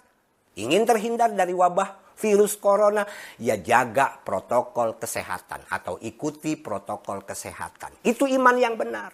ingin 0.58 0.84
terhindar 0.84 1.32
dari 1.32 1.56
wabah 1.56 2.16
virus 2.22 2.62
corona, 2.62 3.02
ya 3.42 3.58
jaga 3.58 4.22
protokol 4.22 5.02
kesehatan 5.02 5.66
atau 5.74 5.98
ikuti 6.06 6.54
protokol 6.54 7.26
kesehatan. 7.26 8.06
Itu 8.06 8.30
iman 8.30 8.56
yang 8.62 8.78
benar. 8.78 9.10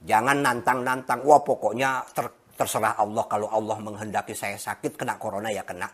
Jangan 0.00 0.44
nantang-nantang, 0.44 1.24
wah 1.24 1.40
pokoknya 1.40 2.04
ter, 2.12 2.28
terserah 2.56 3.00
Allah 3.00 3.24
kalau 3.24 3.48
Allah 3.48 3.80
menghendaki 3.80 4.36
saya 4.36 4.60
sakit 4.60 5.00
kena 5.00 5.16
corona 5.16 5.48
ya 5.48 5.64
kena. 5.64 5.88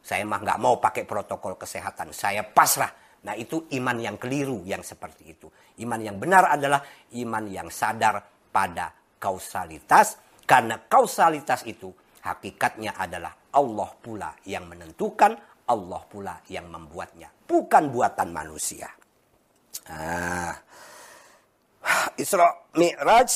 Saya 0.00 0.24
mah 0.24 0.40
nggak 0.40 0.60
mau 0.60 0.76
pakai 0.80 1.04
protokol 1.04 1.56
kesehatan. 1.56 2.12
Saya 2.12 2.44
pasrah. 2.44 2.88
Nah 3.20 3.36
itu 3.36 3.68
iman 3.76 3.96
yang 4.00 4.16
keliru 4.16 4.64
yang 4.64 4.80
seperti 4.80 5.36
itu. 5.36 5.48
Iman 5.84 6.00
yang 6.00 6.16
benar 6.16 6.48
adalah 6.48 6.80
iman 7.20 7.44
yang 7.48 7.68
sadar 7.68 8.20
pada 8.48 8.92
kausalitas. 9.20 10.16
Karena 10.48 10.80
kausalitas 10.80 11.68
itu 11.68 11.92
hakikatnya 12.24 12.96
adalah 12.96 13.36
Allah 13.54 13.90
pula 13.98 14.30
yang 14.46 14.66
menentukan. 14.70 15.34
Allah 15.70 16.02
pula 16.10 16.34
yang 16.50 16.66
membuatnya. 16.66 17.30
Bukan 17.46 17.94
buatan 17.94 18.34
manusia. 18.34 18.90
Ah. 19.86 20.54
Isra 22.18 22.46
Mi'raj 22.76 23.32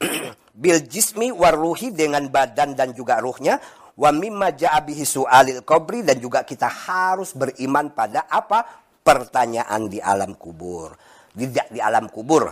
bil 0.62 0.80
jismi 0.88 1.28
waruhi 1.34 1.92
dengan 1.92 2.26
badan 2.32 2.72
dan 2.72 2.96
juga 2.96 3.20
ruhnya 3.20 3.60
Wa 4.00 4.16
mimma 4.16 4.56
ja'abihi 4.56 5.04
su'alil 5.04 5.60
qabri 5.60 6.00
dan 6.00 6.16
juga 6.16 6.40
kita 6.40 6.64
harus 6.64 7.36
beriman 7.36 7.92
pada 7.92 8.24
apa? 8.32 8.64
Pertanyaan 9.04 9.92
di 9.92 10.00
alam 10.00 10.40
kubur. 10.40 10.96
Di, 11.36 11.44
di 11.68 11.80
alam 11.84 12.08
kubur. 12.08 12.48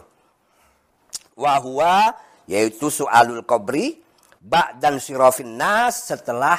Wa 1.40 1.56
huwa 1.64 2.12
yaitu 2.44 2.92
su'alul 2.92 3.48
qabri 3.48 3.96
ba 4.38 4.74
dan 4.78 5.02
sirofin 5.02 5.58
nas 5.58 6.10
setelah 6.10 6.58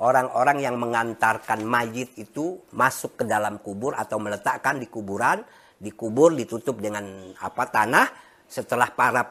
orang-orang 0.00 0.62
yang 0.62 0.76
mengantarkan 0.78 1.62
mayit 1.66 2.14
itu 2.16 2.62
masuk 2.72 3.22
ke 3.22 3.24
dalam 3.26 3.58
kubur 3.60 3.94
atau 3.98 4.16
meletakkan 4.22 4.78
di 4.78 4.86
kuburan, 4.86 5.42
dikubur 5.78 6.34
ditutup 6.34 6.78
dengan 6.78 7.34
apa 7.38 7.64
tanah. 7.68 8.06
Setelah 8.48 8.88
para 8.96 9.28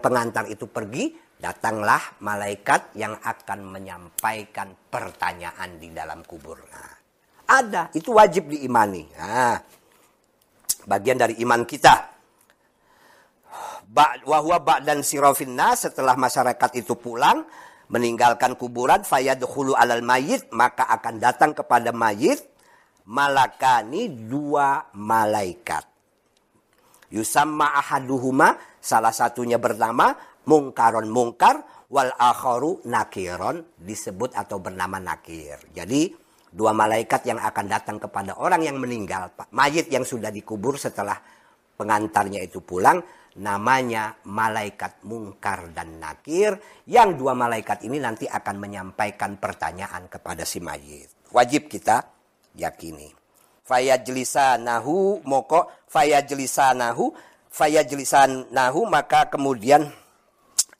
pengantar 0.00 0.48
itu 0.48 0.64
pergi, 0.72 1.12
datanglah 1.36 2.00
malaikat 2.24 2.96
yang 2.96 3.12
akan 3.20 3.60
menyampaikan 3.76 4.72
pertanyaan 4.88 5.76
di 5.76 5.92
dalam 5.92 6.24
kubur. 6.24 6.56
Nah, 6.56 6.92
ada, 7.44 7.92
itu 7.92 8.08
wajib 8.08 8.48
diimani. 8.48 9.04
Nah, 9.20 9.60
bagian 10.88 11.20
dari 11.20 11.36
iman 11.44 11.62
kita. 11.68 12.17
Wahwa 13.96 14.60
ba 14.60 14.84
dan 14.84 15.00
sirofina 15.00 15.72
setelah 15.72 16.12
masyarakat 16.12 16.76
itu 16.76 16.92
pulang, 16.92 17.48
meninggalkan 17.88 18.52
kuburan 18.52 19.00
fayadkhulu 19.00 19.72
alal 19.72 20.04
mayit 20.04 20.44
maka 20.52 20.84
akan 20.92 21.16
datang 21.16 21.56
kepada 21.56 21.88
mayit 21.88 22.44
malakani 23.08 24.12
dua 24.28 24.92
malaikat. 24.92 25.88
Yusamma 27.08 27.80
ahaduhuma 27.80 28.60
salah 28.76 29.12
satunya 29.16 29.56
bernama 29.56 30.12
mungkaron 30.44 31.08
mungkar 31.08 31.64
wal 31.88 32.12
akharu 32.20 32.84
nakiron 32.84 33.64
disebut 33.80 34.36
atau 34.36 34.60
bernama 34.60 35.00
nakir. 35.00 35.56
Jadi 35.72 36.12
dua 36.52 36.76
malaikat 36.76 37.24
yang 37.24 37.40
akan 37.40 37.64
datang 37.64 37.96
kepada 37.96 38.36
orang 38.36 38.60
yang 38.68 38.76
meninggal 38.76 39.32
mayit 39.56 39.88
yang 39.88 40.04
sudah 40.04 40.28
dikubur 40.28 40.76
setelah 40.76 41.16
pengantarnya 41.80 42.44
itu 42.44 42.60
pulang 42.60 43.00
namanya 43.38 44.18
malaikat 44.26 45.06
mungkar 45.06 45.70
dan 45.70 46.02
nakir 46.02 46.58
yang 46.90 47.14
dua 47.14 47.38
malaikat 47.38 47.86
ini 47.86 48.02
nanti 48.02 48.26
akan 48.26 48.56
menyampaikan 48.58 49.38
pertanyaan 49.38 50.10
kepada 50.10 50.42
si 50.42 50.58
mayit. 50.58 51.08
Wajib 51.30 51.70
kita 51.70 52.02
yakini. 52.58 53.14
nahu 54.58 55.22
moko 55.22 55.70
nahu 56.74 57.14
nahu 58.50 58.88
maka 58.88 59.28
kemudian 59.28 59.86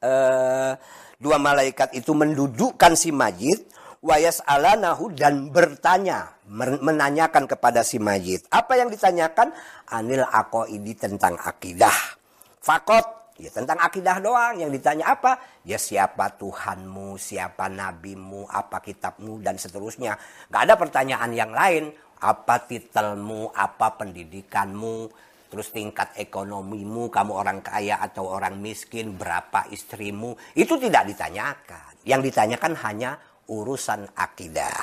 uh, 0.00 0.72
dua 1.20 1.36
malaikat 1.36 1.92
itu 1.94 2.16
mendudukkan 2.16 2.96
si 2.96 3.12
mayit 3.12 3.68
wayas 4.00 4.40
nahu 4.48 5.10
dan 5.12 5.50
bertanya 5.52 6.38
menanyakan 6.48 7.44
kepada 7.44 7.84
si 7.84 8.00
mayit 8.00 8.46
apa 8.48 8.78
yang 8.78 8.88
ditanyakan 8.88 9.52
anil 9.90 10.24
ini 10.70 10.96
tentang 10.96 11.36
akidah 11.36 12.17
Fakot, 12.58 13.34
ya 13.38 13.50
tentang 13.54 13.78
akidah 13.78 14.18
doang. 14.18 14.58
Yang 14.58 14.80
ditanya 14.80 15.14
apa? 15.14 15.38
Ya 15.64 15.78
siapa 15.78 16.34
Tuhanmu, 16.36 17.16
siapa 17.16 17.70
nabimu, 17.70 18.46
apa 18.50 18.82
kitabmu, 18.82 19.40
dan 19.40 19.56
seterusnya. 19.56 20.18
Gak 20.50 20.62
ada 20.68 20.74
pertanyaan 20.74 21.30
yang 21.32 21.52
lain. 21.54 21.90
Apa 22.18 22.66
titelmu, 22.66 23.54
apa 23.54 23.94
pendidikanmu, 23.94 25.06
terus 25.54 25.70
tingkat 25.70 26.18
ekonomimu, 26.18 27.06
kamu 27.06 27.30
orang 27.30 27.62
kaya 27.62 28.02
atau 28.02 28.26
orang 28.26 28.58
miskin, 28.58 29.14
berapa 29.14 29.70
istrimu. 29.70 30.34
Itu 30.58 30.74
tidak 30.82 31.06
ditanyakan. 31.14 32.02
Yang 32.02 32.20
ditanyakan 32.34 32.74
hanya 32.82 33.22
urusan 33.46 34.04
akidah. 34.18 34.82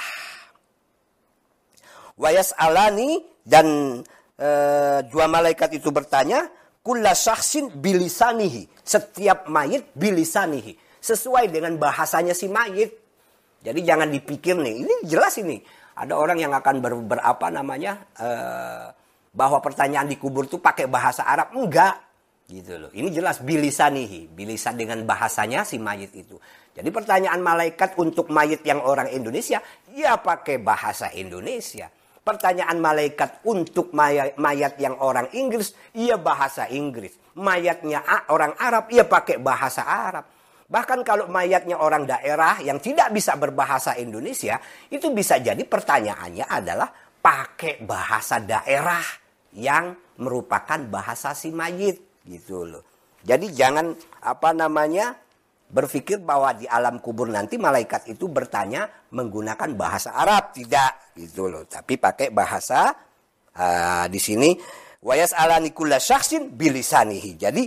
Wayas 2.16 2.56
alani 2.56 3.20
dan 3.44 4.00
e, 4.40 4.50
dua 5.12 5.28
malaikat 5.28 5.76
itu 5.76 5.92
bertanya, 5.92 6.48
kulla 6.86 7.18
syahsin 7.18 7.74
bilisanihi. 7.74 8.70
Setiap 8.86 9.50
mayit 9.50 9.90
bilisanihi. 9.98 10.78
Sesuai 11.02 11.50
dengan 11.50 11.82
bahasanya 11.82 12.38
si 12.38 12.46
mayit. 12.46 12.94
Jadi 13.66 13.82
jangan 13.82 14.14
dipikir 14.14 14.54
nih, 14.54 14.86
ini 14.86 14.96
jelas 15.10 15.42
ini. 15.42 15.58
Ada 15.98 16.14
orang 16.14 16.38
yang 16.38 16.54
akan 16.54 16.76
ber, 16.86 16.94
berapa 17.02 17.46
namanya, 17.50 17.98
uh, 18.22 18.94
bahwa 19.34 19.58
pertanyaan 19.58 20.06
di 20.06 20.22
kubur 20.22 20.46
itu 20.46 20.62
pakai 20.62 20.86
bahasa 20.86 21.26
Arab. 21.26 21.50
Enggak. 21.58 21.98
Gitu 22.46 22.78
loh. 22.78 22.94
Ini 22.94 23.10
jelas 23.10 23.42
bilisanihi. 23.42 24.30
Bilisan 24.30 24.78
dengan 24.78 25.02
bahasanya 25.02 25.66
si 25.66 25.82
mayit 25.82 26.14
itu. 26.14 26.38
Jadi 26.78 26.94
pertanyaan 26.94 27.42
malaikat 27.42 27.98
untuk 27.98 28.30
mayit 28.30 28.62
yang 28.62 28.86
orang 28.86 29.10
Indonesia, 29.10 29.64
ya 29.90 30.20
pakai 30.22 30.62
bahasa 30.62 31.10
Indonesia 31.18 31.90
pertanyaan 32.26 32.82
malaikat 32.82 33.46
untuk 33.46 33.94
mayat, 33.94 34.34
yang 34.82 34.98
orang 34.98 35.30
Inggris, 35.38 35.78
ia 35.94 36.18
bahasa 36.18 36.66
Inggris. 36.74 37.14
Mayatnya 37.38 38.02
orang 38.34 38.58
Arab, 38.58 38.90
ia 38.90 39.06
pakai 39.06 39.38
bahasa 39.38 39.86
Arab. 39.86 40.26
Bahkan 40.66 41.06
kalau 41.06 41.30
mayatnya 41.30 41.78
orang 41.78 42.10
daerah 42.10 42.58
yang 42.66 42.82
tidak 42.82 43.14
bisa 43.14 43.38
berbahasa 43.38 43.94
Indonesia, 44.02 44.58
itu 44.90 45.14
bisa 45.14 45.38
jadi 45.38 45.62
pertanyaannya 45.62 46.50
adalah 46.50 46.90
pakai 47.22 47.86
bahasa 47.86 48.42
daerah 48.42 49.06
yang 49.54 49.94
merupakan 50.18 50.82
bahasa 50.90 51.38
si 51.38 51.54
mayit 51.54 52.26
gitu 52.26 52.66
loh. 52.66 52.82
Jadi 53.22 53.54
jangan 53.54 53.94
apa 54.26 54.50
namanya 54.58 55.14
berpikir 55.66 56.22
bahwa 56.22 56.54
di 56.54 56.70
alam 56.70 57.02
kubur 57.02 57.28
nanti 57.28 57.58
malaikat 57.58 58.08
itu 58.08 58.30
bertanya 58.30 58.88
menggunakan 59.12 59.74
bahasa 59.74 60.14
Arab. 60.14 60.54
Tidak 60.54 61.18
gitu 61.18 61.50
loh. 61.50 61.66
Tapi 61.66 61.98
pakai 61.98 62.30
bahasa 62.30 62.94
uh, 63.58 64.06
di 64.08 64.20
sini 64.22 64.54
wayas 65.02 65.34
alani 65.34 65.74
kulla 65.74 65.98
syaksin 65.98 66.54
bilisanihi. 66.54 67.32
Jadi 67.36 67.64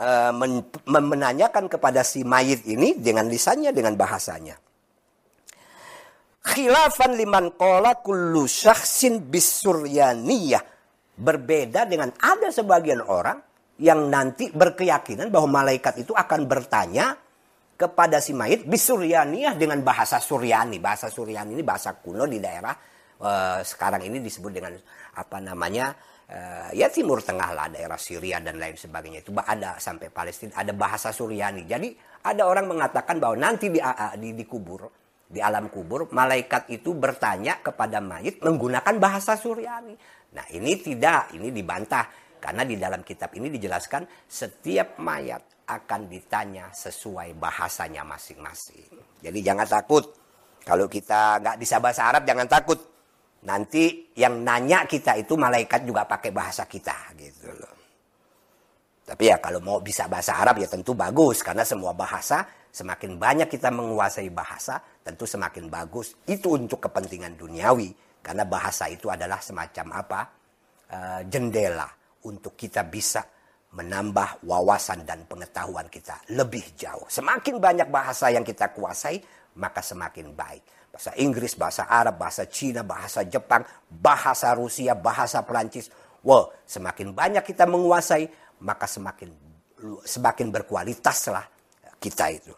uh, 0.00 0.32
men 0.32 0.62
menanyakan 0.86 1.66
kepada 1.66 2.04
si 2.04 2.22
mayit 2.22 2.64
ini 2.68 2.96
dengan 3.00 3.26
lisannya 3.26 3.72
dengan 3.72 3.96
bahasanya. 3.96 4.56
Khilafan 6.48 7.18
liman 7.18 7.52
qala 7.60 8.00
kullu 8.00 8.48
syaksin 8.48 9.28
bisuryaniyah. 9.28 10.80
Berbeda 11.18 11.82
dengan 11.90 12.14
ada 12.14 12.46
sebagian 12.46 13.02
orang 13.02 13.42
yang 13.82 14.06
nanti 14.06 14.54
berkeyakinan 14.54 15.34
bahwa 15.34 15.62
malaikat 15.62 16.06
itu 16.06 16.14
akan 16.14 16.46
bertanya 16.46 17.18
kepada 17.78 18.18
si 18.18 18.34
mayit 18.34 18.66
bisuryaniyah 18.66 19.54
dengan 19.54 19.78
bahasa 19.86 20.18
Suryani. 20.18 20.82
Bahasa 20.82 21.06
Suryani 21.06 21.54
ini 21.54 21.62
bahasa 21.62 21.94
kuno 21.94 22.26
di 22.26 22.42
daerah 22.42 22.74
uh, 23.22 23.62
sekarang 23.62 24.02
ini 24.02 24.18
disebut 24.18 24.50
dengan 24.50 24.74
apa 25.14 25.38
namanya 25.38 25.94
uh, 26.26 26.74
ya 26.74 26.90
Timur 26.90 27.22
Tengah 27.22 27.54
lah 27.54 27.70
daerah 27.70 27.94
Syria 27.94 28.42
dan 28.42 28.58
lain 28.58 28.74
sebagainya 28.74 29.22
itu 29.22 29.30
ada 29.38 29.78
sampai 29.78 30.10
Palestina 30.10 30.58
ada 30.58 30.74
bahasa 30.74 31.14
Suryani. 31.14 31.70
Jadi 31.70 31.94
ada 32.26 32.50
orang 32.50 32.66
mengatakan 32.66 33.22
bahwa 33.22 33.38
nanti 33.38 33.70
di, 33.70 33.78
di, 34.18 34.34
di 34.34 34.42
kubur 34.42 34.90
di 35.28 35.38
alam 35.38 35.70
kubur 35.70 36.10
malaikat 36.10 36.72
itu 36.74 36.98
bertanya 36.98 37.62
kepada 37.62 38.02
mayit 38.02 38.42
menggunakan 38.42 38.98
bahasa 38.98 39.38
Suryani. 39.38 39.94
Nah 40.34 40.46
ini 40.50 40.72
tidak, 40.82 41.30
ini 41.36 41.54
dibantah 41.54 42.10
karena 42.42 42.66
di 42.66 42.74
dalam 42.74 43.06
kitab 43.06 43.30
ini 43.38 43.52
dijelaskan 43.52 44.26
setiap 44.26 44.98
mayat 44.98 45.57
akan 45.68 46.08
ditanya 46.08 46.72
sesuai 46.72 47.36
bahasanya 47.36 48.00
masing-masing. 48.08 48.88
Jadi 49.20 49.38
jangan 49.44 49.68
takut. 49.68 50.08
Kalau 50.64 50.88
kita 50.88 51.44
nggak 51.44 51.56
bisa 51.60 51.76
bahasa 51.78 52.08
Arab 52.08 52.24
jangan 52.24 52.48
takut. 52.48 52.80
Nanti 53.38 54.10
yang 54.18 54.42
nanya 54.42 54.82
kita 54.88 55.14
itu 55.14 55.38
malaikat 55.38 55.86
juga 55.86 56.08
pakai 56.08 56.34
bahasa 56.34 56.66
kita 56.66 57.14
gitu 57.20 57.52
loh. 57.54 57.76
Tapi 59.08 59.24
ya 59.24 59.40
kalau 59.40 59.62
mau 59.62 59.78
bisa 59.80 60.04
bahasa 60.10 60.36
Arab 60.36 60.60
ya 60.60 60.68
tentu 60.68 60.92
bagus 60.92 61.40
karena 61.40 61.64
semua 61.64 61.96
bahasa 61.96 62.44
semakin 62.68 63.16
banyak 63.16 63.48
kita 63.48 63.72
menguasai 63.72 64.28
bahasa 64.28 64.82
tentu 65.00 65.24
semakin 65.24 65.70
bagus. 65.70 66.18
Itu 66.28 66.58
untuk 66.58 66.82
kepentingan 66.82 67.38
duniawi 67.38 67.94
karena 68.20 68.44
bahasa 68.44 68.90
itu 68.90 69.08
adalah 69.08 69.40
semacam 69.40 69.86
apa? 69.96 70.20
Uh, 70.88 71.20
jendela 71.28 71.84
untuk 72.24 72.56
kita 72.56 72.80
bisa 72.88 73.20
menambah 73.68 74.48
wawasan 74.48 75.04
dan 75.04 75.28
pengetahuan 75.28 75.84
kita 75.92 76.16
lebih 76.32 76.72
jauh. 76.72 77.04
Semakin 77.12 77.60
banyak 77.60 77.88
bahasa 77.92 78.32
yang 78.32 78.40
kita 78.40 78.72
kuasai, 78.72 79.20
maka 79.60 79.84
semakin 79.84 80.32
baik. 80.32 80.88
Bahasa 80.88 81.12
Inggris, 81.20 81.52
bahasa 81.52 81.84
Arab, 81.84 82.16
bahasa 82.16 82.48
Cina, 82.48 82.80
bahasa 82.80 83.28
Jepang, 83.28 83.60
bahasa 83.92 84.56
Rusia, 84.56 84.96
bahasa 84.96 85.44
Perancis. 85.44 85.92
Wow, 86.24 86.48
semakin 86.64 87.12
banyak 87.12 87.44
kita 87.44 87.68
menguasai, 87.68 88.24
maka 88.64 88.88
semakin 88.88 89.30
semakin 90.02 90.46
berkualitaslah 90.50 91.44
kita 92.00 92.26
itu. 92.34 92.50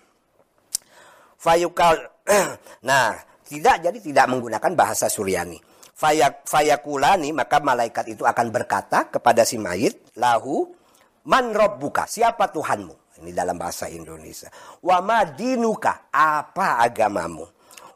Fayukal, 1.36 2.00
nah 2.88 3.12
tidak 3.44 3.82
jadi 3.82 3.98
tidak 3.98 4.26
menggunakan 4.30 4.72
bahasa 4.78 5.11
Suryani. 5.11 5.58
Fayak, 6.00 6.48
fayakulani 6.48 7.28
maka 7.34 7.61
malaikat 7.61 8.16
itu 8.16 8.24
akan 8.24 8.48
berkata 8.48 9.12
kepada 9.12 9.44
si 9.44 9.61
mayit 9.61 10.16
lahu 10.16 10.80
Man 11.28 11.52
buka 11.52 12.08
siapa 12.08 12.48
Tuhanmu? 12.48 13.20
Ini 13.20 13.36
dalam 13.36 13.60
bahasa 13.60 13.84
Indonesia. 13.92 14.48
Wa 14.80 15.04
ma 15.04 15.28
dinuka, 15.28 16.08
apa 16.08 16.80
agamamu? 16.80 17.44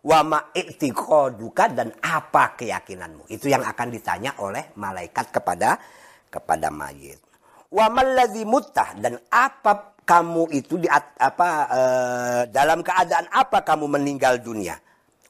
Wa 0.05 0.21
ma 0.21 0.53
i'tiqaduka 0.53 1.73
dan 1.73 1.89
apa 2.05 2.53
keyakinanmu? 2.61 3.25
Itu 3.33 3.49
yang 3.49 3.65
akan 3.65 3.89
ditanya 3.89 4.37
oleh 4.45 4.77
malaikat 4.77 5.33
kepada 5.33 5.81
kepada 6.29 6.69
mayit. 6.69 7.17
Wa 7.73 7.89
malladzi 7.89 8.45
muttah 8.45 8.93
dan 9.01 9.17
apa 9.33 9.97
kamu 10.05 10.53
itu 10.53 10.77
di 10.77 10.85
apa 10.93 11.49
e, 11.73 11.81
dalam 12.53 12.85
keadaan 12.85 13.33
apa 13.33 13.65
kamu 13.65 13.97
meninggal 13.97 14.45
dunia? 14.45 14.77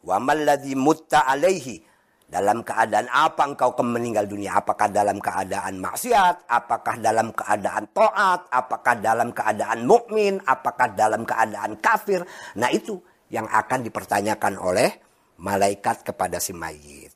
Wa 0.02 0.18
malladzi 0.18 0.74
mutta 0.74 1.22
alaihi 1.22 1.93
dalam 2.24 2.64
keadaan 2.64 3.06
apa 3.12 3.42
engkau 3.46 3.70
meninggal 3.84 4.24
dunia? 4.26 4.58
Apakah 4.58 4.88
dalam 4.90 5.20
keadaan 5.20 5.78
maksiat? 5.78 6.48
Apakah 6.48 6.96
dalam 6.98 7.30
keadaan 7.30 7.84
taat? 7.92 8.48
Apakah 8.50 8.94
dalam 8.98 9.28
keadaan 9.30 9.84
mukmin? 9.84 10.40
Apakah 10.42 10.90
dalam 10.96 11.22
keadaan 11.22 11.78
kafir? 11.78 12.24
Nah 12.58 12.72
itu 12.72 12.98
yang 13.28 13.46
akan 13.46 13.86
dipertanyakan 13.86 14.56
oleh 14.58 14.90
malaikat 15.38 16.02
kepada 16.06 16.40
si 16.40 16.56
mayit. 16.56 17.12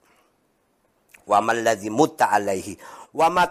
Wa 1.28 1.44
malladzi 1.44 1.92
mutta 1.92 2.32
alaihi 2.32 2.76
wa 3.12 3.28
ma 3.28 3.44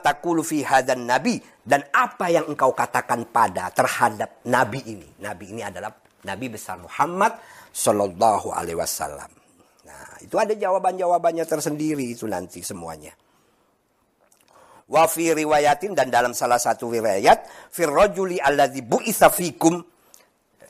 fi 0.45 0.58
hadan 0.66 1.05
nabi 1.05 1.41
dan 1.66 1.86
apa 1.93 2.30
yang 2.30 2.45
engkau 2.49 2.74
katakan 2.74 3.26
pada 3.30 3.70
terhadap 3.74 4.41
nabi 4.45 4.82
ini. 4.86 5.08
Nabi 5.22 5.53
ini 5.53 5.62
adalah 5.62 5.93
nabi 6.26 6.47
besar 6.49 6.82
Muhammad 6.82 7.38
sallallahu 7.74 8.53
alaihi 8.53 8.78
wasallam. 8.78 9.37
Itu 10.22 10.36
ada 10.41 10.53
jawaban-jawabannya 10.53 11.45
tersendiri 11.45 12.13
itu 12.13 12.26
nanti 12.26 12.61
semuanya. 12.63 13.13
Wa 14.88 15.03
fi 15.05 15.36
riwayatin 15.36 15.91
dan 15.91 16.07
dalam 16.07 16.32
salah 16.32 16.57
satu 16.57 16.88
riwayat 16.88 17.70
fir 17.74 17.91
rajuli 17.91 18.39
alladzi 18.39 18.82
bu'itsa 18.88 19.28
fikum 19.28 19.84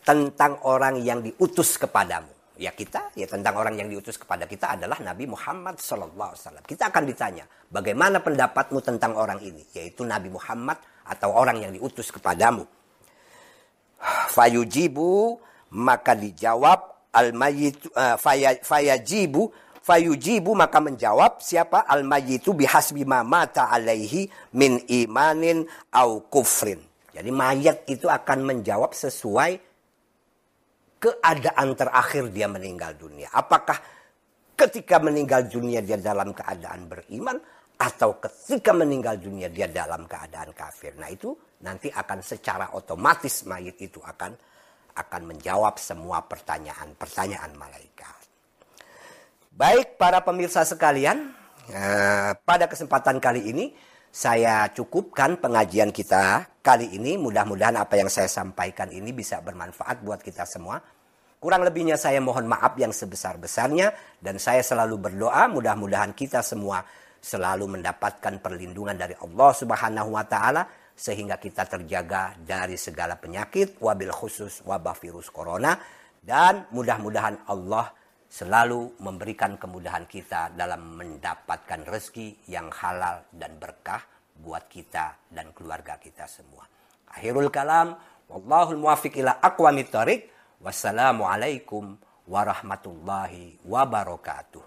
tentang 0.02 0.66
orang 0.66 0.98
yang 1.04 1.22
diutus 1.22 1.78
kepadamu. 1.78 2.34
Ya 2.58 2.74
kita, 2.74 3.14
ya 3.14 3.30
tentang 3.30 3.54
orang 3.62 3.78
yang 3.78 3.86
diutus 3.86 4.18
kepada 4.18 4.50
kita 4.50 4.74
adalah 4.74 4.98
Nabi 4.98 5.30
Muhammad 5.30 5.78
Sallallahu 5.78 6.34
Alaihi 6.34 6.42
Wasallam. 6.42 6.66
Kita 6.66 6.90
akan 6.90 7.04
ditanya, 7.06 7.46
bagaimana 7.70 8.18
pendapatmu 8.18 8.82
tentang 8.82 9.14
orang 9.14 9.38
ini, 9.46 9.62
yaitu 9.78 10.02
Nabi 10.02 10.34
Muhammad 10.34 10.82
atau 11.06 11.38
orang 11.38 11.62
yang 11.62 11.70
diutus 11.78 12.10
kepadamu. 12.10 12.66
Fayujibu 14.34 15.38
maka 15.78 16.18
dijawab 16.18 16.97
al 17.18 17.34
mayyit 17.34 17.90
uh, 17.98 18.16
fayajibu 18.62 19.50
fayujibu 19.82 20.54
maka 20.54 20.78
menjawab 20.78 21.42
siapa 21.42 21.90
al 21.90 22.06
mayyitu 22.06 22.54
bihasbi 22.54 23.08
ma 23.08 23.26
mata 23.26 23.74
alaihi 23.74 24.30
min 24.54 24.86
imanin 24.86 25.66
au 25.98 26.30
kufrin. 26.30 26.78
Jadi 27.18 27.34
mayat 27.34 27.90
itu 27.90 28.06
akan 28.06 28.46
menjawab 28.46 28.94
sesuai 28.94 29.58
keadaan 31.02 31.74
terakhir 31.74 32.30
dia 32.30 32.46
meninggal 32.46 32.94
dunia. 32.94 33.34
Apakah 33.34 33.82
ketika 34.54 35.02
meninggal 35.02 35.50
dunia 35.50 35.82
dia 35.82 35.98
dalam 35.98 36.30
keadaan 36.34 36.86
beriman 36.86 37.38
atau 37.78 38.18
ketika 38.18 38.74
meninggal 38.74 39.22
dunia 39.22 39.50
dia 39.54 39.70
dalam 39.70 40.10
keadaan 40.10 40.50
kafir. 40.54 40.98
Nah 40.98 41.10
itu 41.14 41.34
nanti 41.62 41.94
akan 41.94 42.20
secara 42.26 42.74
otomatis 42.74 43.46
mayit 43.46 43.78
itu 43.78 44.02
akan 44.02 44.34
akan 44.98 45.22
menjawab 45.30 45.78
semua 45.78 46.26
pertanyaan-pertanyaan 46.26 47.54
malaikat. 47.54 48.18
Baik 49.54 49.98
para 49.98 50.22
pemirsa 50.22 50.66
sekalian, 50.66 51.34
eh, 51.70 52.32
pada 52.46 52.70
kesempatan 52.70 53.18
kali 53.18 53.50
ini 53.50 53.66
saya 54.14 54.70
cukupkan 54.74 55.38
pengajian 55.38 55.94
kita 55.94 56.58
kali 56.66 56.94
ini. 56.98 57.22
Mudah-mudahan 57.22 57.78
apa 57.78 57.98
yang 57.98 58.10
saya 58.10 58.30
sampaikan 58.30 58.90
ini 58.90 59.14
bisa 59.14 59.42
bermanfaat 59.42 60.02
buat 60.02 60.22
kita 60.22 60.46
semua. 60.46 60.82
Kurang 61.38 61.62
lebihnya 61.62 62.02
saya 62.02 62.18
mohon 62.18 62.50
maaf 62.50 62.74
yang 62.82 62.90
sebesar-besarnya 62.90 63.94
dan 64.18 64.42
saya 64.42 64.66
selalu 64.66 64.98
berdoa 64.98 65.46
mudah-mudahan 65.46 66.18
kita 66.18 66.42
semua 66.42 66.82
selalu 67.22 67.78
mendapatkan 67.78 68.42
perlindungan 68.42 68.98
dari 68.98 69.14
Allah 69.22 69.52
Subhanahu 69.54 70.18
wa 70.18 70.26
taala 70.26 70.66
sehingga 70.98 71.38
kita 71.38 71.70
terjaga 71.70 72.34
dari 72.42 72.74
segala 72.74 73.22
penyakit 73.22 73.78
wabil 73.78 74.10
khusus 74.10 74.66
wabah 74.66 74.98
virus 74.98 75.30
corona 75.30 75.78
dan 76.26 76.66
mudah-mudahan 76.74 77.46
Allah 77.46 77.94
selalu 78.28 79.00
memberikan 79.00 79.56
kemudahan 79.56 80.10
kita 80.10 80.52
dalam 80.58 81.00
mendapatkan 81.00 81.88
rezeki 81.88 82.50
yang 82.52 82.68
halal 82.74 83.24
dan 83.32 83.56
berkah 83.56 84.04
buat 84.38 84.68
kita 84.68 85.32
dan 85.32 85.56
keluarga 85.56 85.96
kita 85.98 86.28
semua. 86.28 86.68
Akhirul 87.08 87.48
kalam, 87.48 87.96
wallahul 88.28 88.82
muwafiq 88.82 89.22
ila 89.24 89.40
aqwamit 89.40 89.90
thariq. 89.90 90.28
Wassalamualaikum 90.58 91.96
warahmatullahi 92.28 93.62
wabarakatuh. 93.64 94.66